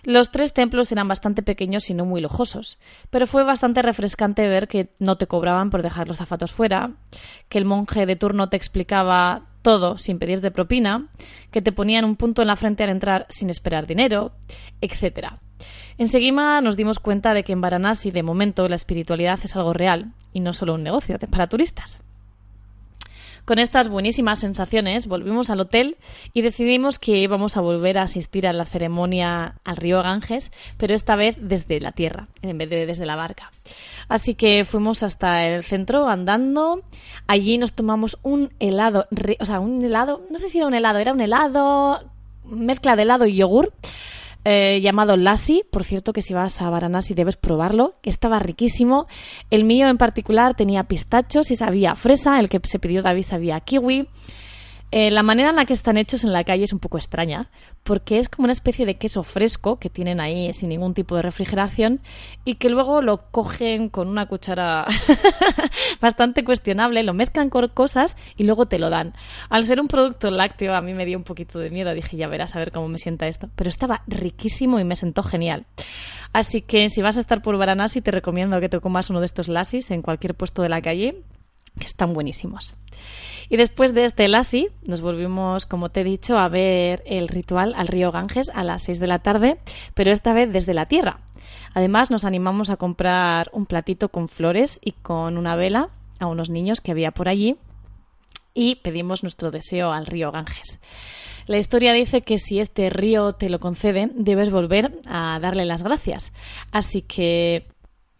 Los 0.04 0.30
tres 0.30 0.52
templos 0.52 0.90
eran 0.92 1.08
bastante 1.08 1.42
pequeños 1.42 1.90
y 1.90 1.94
no 1.94 2.04
muy 2.04 2.20
lujosos, 2.20 2.78
pero 3.10 3.26
fue 3.26 3.44
bastante 3.44 3.82
refrescante 3.82 4.48
ver 4.48 4.68
que 4.68 4.94
no 4.98 5.16
te 5.16 5.26
cobraban 5.26 5.70
por 5.70 5.82
dejar 5.82 6.08
los 6.08 6.16
zapatos 6.16 6.52
fuera, 6.52 6.92
que 7.48 7.58
el 7.58 7.64
monje 7.64 8.06
de 8.06 8.16
turno 8.16 8.48
te 8.48 8.56
explicaba 8.56 9.46
todo 9.62 9.98
sin 9.98 10.18
pedir 10.18 10.40
de 10.40 10.50
propina, 10.50 11.08
que 11.50 11.62
te 11.62 11.72
ponían 11.72 12.04
un 12.04 12.16
punto 12.16 12.42
en 12.42 12.48
la 12.48 12.56
frente 12.56 12.82
al 12.82 12.90
entrar 12.90 13.26
sin 13.28 13.50
esperar 13.50 13.86
dinero, 13.86 14.32
etc. 14.80 15.34
Enseguida 15.98 16.60
nos 16.60 16.76
dimos 16.76 16.98
cuenta 16.98 17.34
de 17.34 17.44
que 17.44 17.52
en 17.52 17.60
Varanasi 17.60 18.10
de 18.10 18.22
momento 18.22 18.68
la 18.68 18.76
espiritualidad 18.76 19.38
es 19.42 19.56
algo 19.56 19.72
real 19.72 20.12
y 20.32 20.40
no 20.40 20.52
solo 20.52 20.74
un 20.74 20.82
negocio 20.82 21.18
para 21.30 21.48
turistas. 21.48 22.00
Con 23.50 23.58
estas 23.58 23.88
buenísimas 23.88 24.38
sensaciones 24.38 25.08
volvimos 25.08 25.50
al 25.50 25.58
hotel 25.58 25.96
y 26.32 26.42
decidimos 26.42 27.00
que 27.00 27.16
íbamos 27.16 27.56
a 27.56 27.60
volver 27.60 27.98
a 27.98 28.02
asistir 28.02 28.46
a 28.46 28.52
la 28.52 28.64
ceremonia 28.64 29.56
al 29.64 29.76
río 29.76 30.00
Ganges, 30.04 30.52
pero 30.76 30.94
esta 30.94 31.16
vez 31.16 31.36
desde 31.40 31.80
la 31.80 31.90
tierra, 31.90 32.28
en 32.42 32.58
vez 32.58 32.70
de 32.70 32.86
desde 32.86 33.06
la 33.06 33.16
barca. 33.16 33.50
Así 34.08 34.36
que 34.36 34.64
fuimos 34.64 35.02
hasta 35.02 35.48
el 35.48 35.64
centro 35.64 36.08
andando. 36.08 36.82
Allí 37.26 37.58
nos 37.58 37.72
tomamos 37.72 38.20
un 38.22 38.52
helado, 38.60 39.08
o 39.40 39.44
sea, 39.44 39.58
un 39.58 39.84
helado, 39.84 40.22
no 40.30 40.38
sé 40.38 40.48
si 40.48 40.58
era 40.58 40.68
un 40.68 40.74
helado, 40.74 41.00
era 41.00 41.12
un 41.12 41.20
helado, 41.20 42.08
mezcla 42.44 42.94
de 42.94 43.02
helado 43.02 43.26
y 43.26 43.34
yogur 43.34 43.72
eh, 44.44 44.81
llamado 44.81 45.16
Lassi. 45.16 45.62
Por 45.70 45.85
cierto, 45.85 46.12
que 46.12 46.22
si 46.22 46.35
vas 46.35 46.61
a 46.61 46.70
Varanasi 46.70 47.14
debes 47.14 47.37
probarlo, 47.37 47.94
que 48.03 48.11
estaba 48.11 48.38
riquísimo. 48.38 49.07
El 49.50 49.64
mío 49.64 49.88
en 49.88 49.98
particular 49.98 50.55
tenía 50.55 50.85
pistachos 50.85 51.50
y 51.50 51.57
sabía 51.57 51.94
fresa, 51.94 52.38
el 52.38 52.48
que 52.48 52.61
se 52.64 52.79
pidió 52.79 53.03
David 53.03 53.24
sabía 53.24 53.61
kiwi. 53.61 54.09
Eh, 54.92 55.11
la 55.11 55.22
manera 55.22 55.50
en 55.50 55.57
la 55.57 55.66
que 55.66 55.72
están 55.72 55.96
hechos 55.96 56.24
en 56.24 56.33
la 56.33 56.42
calle 56.42 56.64
es 56.64 56.72
un 56.72 56.81
poco 56.81 56.98
extraña, 56.98 57.48
porque 57.85 58.18
es 58.18 58.29
como 58.29 58.46
una 58.46 58.53
especie 58.53 58.87
de 58.87 58.96
queso 58.96 59.22
fresco 59.22 59.79
que 59.79 59.88
tienen 59.88 60.20
ahí 60.20 60.53
sin 60.53 60.68
ningún 60.68 60.94
tipo 60.94 61.14
de 61.14 61.22
refrigeración 61.22 62.00
y 62.44 62.57
que 62.57 62.68
luego 62.68 63.00
lo 63.00 63.31
cogen 63.31 63.88
con 63.88 64.09
una 64.09 64.26
cuchara 64.26 64.87
bastante 66.00 66.44
cuestionable, 66.44 67.05
lo 67.05 67.14
mezclan 67.14 67.50
con 67.50 67.68
cosas 67.68 68.16
y 68.37 68.44
luego 68.44 68.66
te 68.66 68.79
lo 68.79 68.90
dan. 68.90 69.12
Al 69.48 69.64
ser 69.64 69.81
un 69.81 69.87
producto 69.87 70.31
lácteo 70.31 70.74
a 70.74 70.81
mí 70.81 70.92
me 70.92 71.07
dio 71.07 71.18
un 71.18 71.24
poquito 71.24 71.59
de 71.59 71.70
miedo, 71.70 71.94
dije 71.94 72.16
ya 72.16 72.26
verás 72.26 72.57
a 72.57 72.59
ver 72.59 72.72
cómo 72.72 72.88
me 72.88 72.98
sienta 72.98 73.29
esto, 73.29 73.48
pero 73.55 73.70
estaba 73.70 74.03
riquísimo 74.09 74.81
y 74.81 74.85
me 74.85 74.96
sentó 74.96 75.22
genial. 75.22 75.66
Así 76.33 76.62
que 76.62 76.88
si 76.88 77.03
vas 77.03 77.16
a 77.16 77.20
estar 77.20 77.42
por 77.42 77.57
Varanasi 77.59 78.00
te 78.00 78.11
recomiendo 78.11 78.61
que 78.61 78.68
te 78.68 78.81
comas 78.81 79.11
uno 79.11 79.20
de 79.20 79.26
estos 79.26 79.48
lasis 79.48 79.90
en 79.90 80.03
cualquier 80.03 80.35
puesto 80.35 80.62
de 80.62 80.68
la 80.68 80.81
calle, 80.81 81.22
que 81.78 81.87
están 81.87 82.12
buenísimos. 82.12 82.74
Y 83.48 83.56
después 83.56 83.94
de 83.94 84.04
este 84.04 84.28
Lassi, 84.28 84.68
nos 84.83 85.00
volvimos, 85.00 85.66
como 85.66 85.88
te 85.88 86.02
he 86.02 86.04
dicho, 86.04 86.38
a 86.38 86.48
ver 86.48 87.02
el 87.04 87.26
ritual 87.28 87.74
al 87.76 87.88
río 87.88 88.12
Ganges 88.12 88.48
a 88.54 88.62
las 88.62 88.85
6 88.85 89.00
de 89.00 89.06
la 89.09 89.18
tarde, 89.18 89.59
pero 89.94 90.12
esta 90.12 90.33
vez 90.33 90.52
desde 90.52 90.74
la 90.74 90.87
tierra. 90.87 91.20
Además, 91.74 92.11
nos 92.11 92.24
animamos 92.24 92.70
a 92.70 92.76
comprar 92.76 93.50
un 93.52 93.66
platito 93.66 94.09
con 94.09 94.28
flores 94.28 94.78
y 94.85 94.92
con 94.92 95.37
una 95.37 95.56
vela 95.56 95.88
a 96.20 96.26
unos 96.26 96.50
niños 96.50 96.80
que 96.80 96.92
había 96.92 97.11
por 97.11 97.28
allí 97.28 97.56
y 98.54 98.76
pedimos 98.76 99.22
nuestro 99.22 99.50
deseo 99.50 99.92
al 99.92 100.06
río 100.06 100.30
Ganges. 100.30 100.80
La 101.46 101.59
historia 101.59 101.92
dice 101.92 102.22
que 102.22 102.38
si 102.38 102.61
este 102.61 102.90
río 102.90 103.33
te 103.33 103.48
lo 103.48 103.59
concede, 103.59 104.11
debes 104.14 104.50
volver 104.50 105.00
a 105.06 105.38
darle 105.40 105.64
las 105.64 105.83
gracias. 105.83 106.33
Así 106.70 107.02
que, 107.02 107.66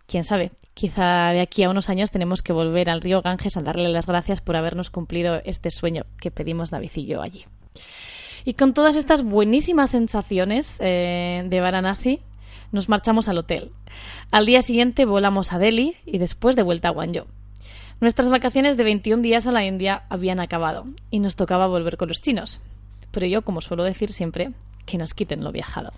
quién 0.07 0.25
sabe, 0.25 0.53
Quizá 0.75 1.31
de 1.31 1.41
aquí 1.41 1.63
a 1.63 1.71
unos 1.71 1.91
años 1.91 2.11
tenemos 2.11 2.43
que 2.43 2.53
volver 2.53 2.91
al 2.91 3.01
río 3.01 3.23
Ganges 3.23 3.57
a 3.57 3.63
darle 3.63 3.89
las 3.89 4.07
gracias 4.07 4.41
por 4.41 4.57
habernos 4.57 4.91
cumplido 4.91 5.41
este 5.45 5.71
sueño 5.71 6.05
que 6.21 6.31
pedimos 6.31 6.71
David 6.71 6.91
y 6.95 7.07
yo 7.07 7.23
allí. 7.23 7.45
Y 8.45 8.55
con 8.55 8.73
todas 8.73 8.97
estas 8.97 9.23
buenísimas 9.23 9.91
sensaciones 9.91 10.77
eh, 10.81 11.45
de 11.47 11.61
Varanasi, 11.61 12.21
nos 12.73 12.89
marchamos 12.89 13.29
al 13.29 13.39
hotel. 13.39 13.73
Al 14.31 14.47
día 14.47 14.63
siguiente 14.63 15.05
volamos 15.05 15.53
a 15.53 15.59
Delhi 15.59 15.97
y 16.07 16.19
después 16.19 16.57
de 16.57 16.63
vuelta 16.63 16.89
a 16.89 16.93
Guangzhou. 16.93 17.27
Nuestras 18.01 18.31
vacaciones 18.31 18.79
de 18.79 18.85
21 18.85 19.23
días 19.23 19.47
a 19.47 19.53
la 19.53 19.65
India 19.65 20.05
habían 20.09 20.41
acabado 20.41 20.87
y 21.11 21.19
nos 21.19 21.37
tocaba 21.37 21.67
volver 21.67 21.99
con 21.99 22.09
los 22.09 22.23
chinos. 22.23 22.61
Pero 23.11 23.27
yo, 23.27 23.43
como 23.43 23.61
suelo 23.61 23.85
decir 23.85 24.13
siempre, 24.13 24.53
que 24.87 24.97
nos 24.97 25.13
quiten 25.13 25.45
lo 25.45 25.53
viajado. 25.53 25.93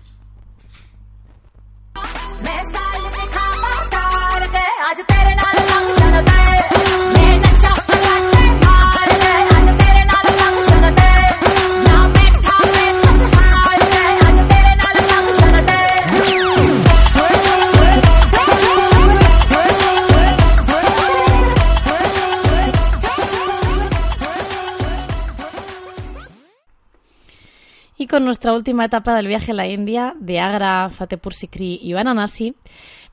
Y 28.03 28.07
con 28.07 28.25
nuestra 28.25 28.53
última 28.53 28.83
etapa 28.85 29.15
del 29.15 29.27
viaje 29.27 29.51
a 29.51 29.55
la 29.55 29.65
India, 29.65 30.13
de 30.19 30.39
Agra, 30.39 30.89
Fatehpur 30.89 31.33
Sikri 31.33 31.79
y 31.81 31.93
Varanasi, 31.93 32.53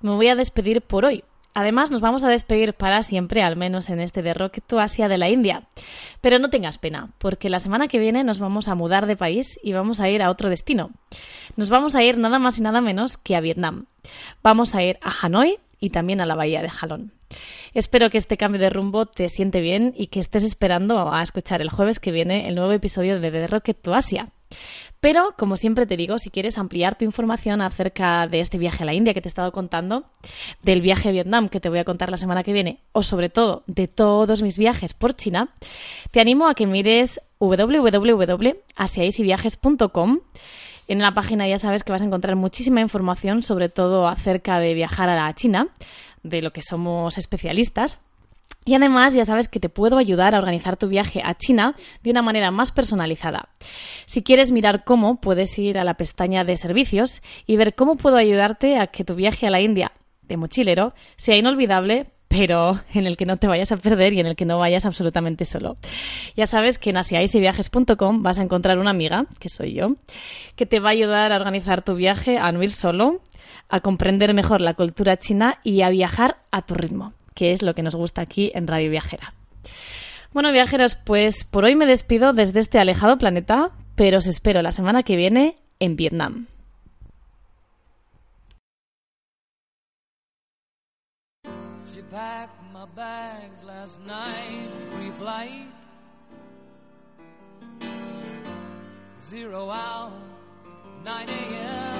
me 0.00 0.10
voy 0.10 0.26
a 0.26 0.34
despedir 0.34 0.82
por 0.82 1.04
hoy. 1.04 1.22
Además, 1.54 1.90
nos 1.90 2.00
vamos 2.00 2.24
a 2.24 2.28
despedir 2.28 2.74
para 2.74 3.02
siempre, 3.02 3.42
al 3.42 3.56
menos 3.56 3.90
en 3.90 4.00
este 4.00 4.22
de 4.22 4.34
Rocket 4.34 4.64
to 4.64 4.80
Asia 4.80 5.08
de 5.08 5.18
la 5.18 5.28
India. 5.28 5.64
Pero 6.20 6.38
no 6.38 6.50
tengas 6.50 6.78
pena, 6.78 7.10
porque 7.18 7.50
la 7.50 7.60
semana 7.60 7.88
que 7.88 7.98
viene 7.98 8.24
nos 8.24 8.38
vamos 8.38 8.68
a 8.68 8.74
mudar 8.74 9.06
de 9.06 9.16
país 9.16 9.58
y 9.62 9.72
vamos 9.72 10.00
a 10.00 10.08
ir 10.08 10.22
a 10.22 10.30
otro 10.30 10.48
destino. 10.48 10.90
Nos 11.56 11.70
vamos 11.70 11.94
a 11.94 12.02
ir 12.02 12.18
nada 12.18 12.38
más 12.38 12.58
y 12.58 12.62
nada 12.62 12.80
menos 12.80 13.16
que 13.16 13.36
a 13.36 13.40
Vietnam. 13.40 13.86
Vamos 14.42 14.74
a 14.74 14.82
ir 14.82 14.98
a 15.02 15.10
Hanoi 15.10 15.58
y 15.80 15.90
también 15.90 16.20
a 16.20 16.26
la 16.26 16.36
bahía 16.36 16.62
de 16.62 16.70
Jalón. 16.70 17.12
Espero 17.74 18.10
que 18.10 18.18
este 18.18 18.36
cambio 18.36 18.60
de 18.60 18.70
rumbo 18.70 19.06
te 19.06 19.28
siente 19.28 19.60
bien 19.60 19.94
y 19.96 20.08
que 20.08 20.20
estés 20.20 20.42
esperando 20.42 21.12
a 21.12 21.22
escuchar 21.22 21.62
el 21.62 21.70
jueves 21.70 22.00
que 22.00 22.10
viene 22.10 22.48
el 22.48 22.54
nuevo 22.54 22.72
episodio 22.72 23.20
de 23.20 23.30
The 23.30 23.46
Rocket 23.46 23.80
to 23.80 23.94
Asia. 23.94 24.28
Pero, 25.00 25.34
como 25.38 25.56
siempre 25.56 25.86
te 25.86 25.96
digo, 25.96 26.18
si 26.18 26.30
quieres 26.30 26.58
ampliar 26.58 26.96
tu 26.96 27.06
información 27.06 27.62
acerca 27.62 28.26
de 28.26 28.40
este 28.40 28.58
viaje 28.58 28.82
a 28.82 28.86
la 28.86 28.92
India 28.92 29.14
que 29.14 29.22
te 29.22 29.28
he 29.28 29.32
estado 29.32 29.50
contando, 29.50 30.04
del 30.62 30.82
viaje 30.82 31.08
a 31.08 31.12
Vietnam 31.12 31.48
que 31.48 31.58
te 31.58 31.70
voy 31.70 31.78
a 31.78 31.84
contar 31.84 32.10
la 32.10 32.18
semana 32.18 32.42
que 32.42 32.52
viene, 32.52 32.80
o 32.92 33.02
sobre 33.02 33.30
todo 33.30 33.62
de 33.66 33.88
todos 33.88 34.42
mis 34.42 34.58
viajes 34.58 34.92
por 34.92 35.16
China, 35.16 35.54
te 36.10 36.20
animo 36.20 36.48
a 36.48 36.54
que 36.54 36.66
mires 36.66 37.18
www.asiaisyviajes.com. 37.38 40.20
En 40.86 40.98
la 40.98 41.14
página 41.14 41.48
ya 41.48 41.58
sabes 41.58 41.82
que 41.82 41.92
vas 41.92 42.02
a 42.02 42.06
encontrar 42.06 42.36
muchísima 42.36 42.82
información, 42.82 43.42
sobre 43.42 43.70
todo 43.70 44.06
acerca 44.06 44.58
de 44.58 44.74
viajar 44.74 45.08
a 45.08 45.16
la 45.16 45.34
China 45.34 45.68
de 46.22 46.42
lo 46.42 46.52
que 46.52 46.60
somos 46.62 47.16
especialistas. 47.16 47.98
Y 48.70 48.74
además 48.76 49.14
ya 49.14 49.24
sabes 49.24 49.48
que 49.48 49.58
te 49.58 49.68
puedo 49.68 49.98
ayudar 49.98 50.32
a 50.32 50.38
organizar 50.38 50.76
tu 50.76 50.86
viaje 50.86 51.20
a 51.24 51.34
China 51.34 51.74
de 52.04 52.12
una 52.12 52.22
manera 52.22 52.52
más 52.52 52.70
personalizada. 52.70 53.48
Si 54.06 54.22
quieres 54.22 54.52
mirar 54.52 54.84
cómo, 54.84 55.20
puedes 55.20 55.58
ir 55.58 55.76
a 55.76 55.82
la 55.82 55.94
pestaña 55.94 56.44
de 56.44 56.54
servicios 56.54 57.20
y 57.48 57.56
ver 57.56 57.74
cómo 57.74 57.96
puedo 57.96 58.16
ayudarte 58.16 58.78
a 58.78 58.86
que 58.86 59.02
tu 59.02 59.16
viaje 59.16 59.48
a 59.48 59.50
la 59.50 59.60
India 59.60 59.90
de 60.22 60.36
mochilero 60.36 60.94
sea 61.16 61.36
inolvidable 61.36 62.12
pero 62.28 62.80
en 62.94 63.08
el 63.08 63.16
que 63.16 63.26
no 63.26 63.38
te 63.38 63.48
vayas 63.48 63.72
a 63.72 63.76
perder 63.76 64.12
y 64.12 64.20
en 64.20 64.26
el 64.28 64.36
que 64.36 64.44
no 64.44 64.60
vayas 64.60 64.86
absolutamente 64.86 65.44
solo. 65.44 65.76
Ya 66.36 66.46
sabes 66.46 66.78
que 66.78 66.90
en 66.90 66.98
asiaisyviajes.com 66.98 68.22
vas 68.22 68.38
a 68.38 68.42
encontrar 68.42 68.78
una 68.78 68.90
amiga, 68.90 69.26
que 69.40 69.48
soy 69.48 69.74
yo, 69.74 69.96
que 70.54 70.64
te 70.64 70.78
va 70.78 70.90
a 70.90 70.92
ayudar 70.92 71.32
a 71.32 71.36
organizar 71.36 71.82
tu 71.82 71.96
viaje, 71.96 72.38
a 72.38 72.52
no 72.52 72.62
ir 72.62 72.70
solo, 72.70 73.20
a 73.68 73.80
comprender 73.80 74.32
mejor 74.32 74.60
la 74.60 74.74
cultura 74.74 75.16
china 75.16 75.58
y 75.64 75.82
a 75.82 75.88
viajar 75.88 76.36
a 76.52 76.62
tu 76.62 76.74
ritmo, 76.74 77.14
que 77.40 77.52
es 77.52 77.62
lo 77.62 77.72
que 77.72 77.82
nos 77.82 77.94
gusta 77.94 78.20
aquí 78.20 78.52
en 78.54 78.66
Radio 78.66 78.90
Viajera. 78.90 79.32
Bueno, 80.34 80.52
viajeros, 80.52 80.94
pues 80.94 81.46
por 81.46 81.64
hoy 81.64 81.74
me 81.74 81.86
despido 81.86 82.34
desde 82.34 82.60
este 82.60 82.78
alejado 82.78 83.16
planeta, 83.16 83.70
pero 83.96 84.18
os 84.18 84.26
espero 84.26 84.60
la 84.60 84.72
semana 84.72 85.04
que 85.04 85.16
viene 85.16 85.56
en 85.78 85.96
Vietnam. 85.96 86.48
Zero 99.16 99.64
hour, 99.70 100.12
9 101.04 101.32
a.m. 101.32 101.99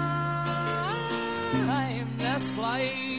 I 2.71 3.10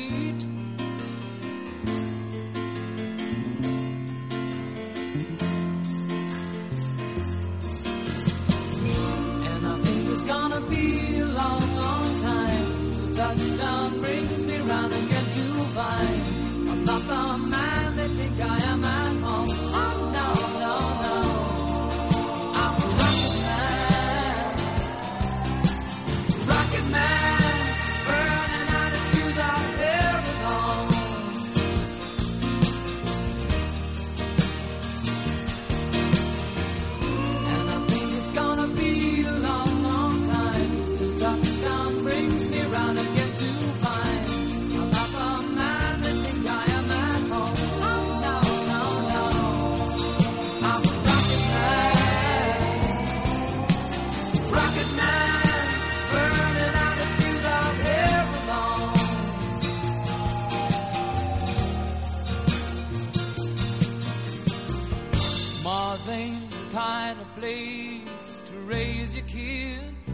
Mars 65.73 66.07
ain't 66.11 66.51
the 66.51 66.65
kind 66.75 67.19
of 67.19 67.29
place 67.41 68.27
to 68.49 68.55
raise 68.75 69.17
your 69.17 69.25
kids. 69.25 70.09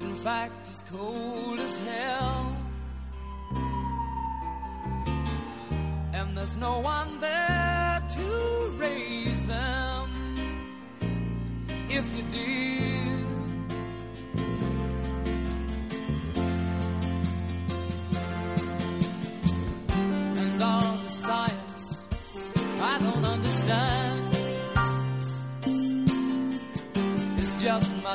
In 0.00 0.14
fact, 0.16 0.68
it's 0.70 0.82
cold 0.92 1.58
as 1.58 1.78
hell. 1.88 2.56
And 6.18 6.36
there's 6.36 6.56
no 6.56 6.80
one 6.80 7.18
there 7.20 8.02
to 8.16 8.28
raise 8.84 9.42
them 9.56 10.08
if 11.88 12.04
you 12.16 12.24
did. 12.30 12.91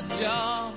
家。 0.01 0.76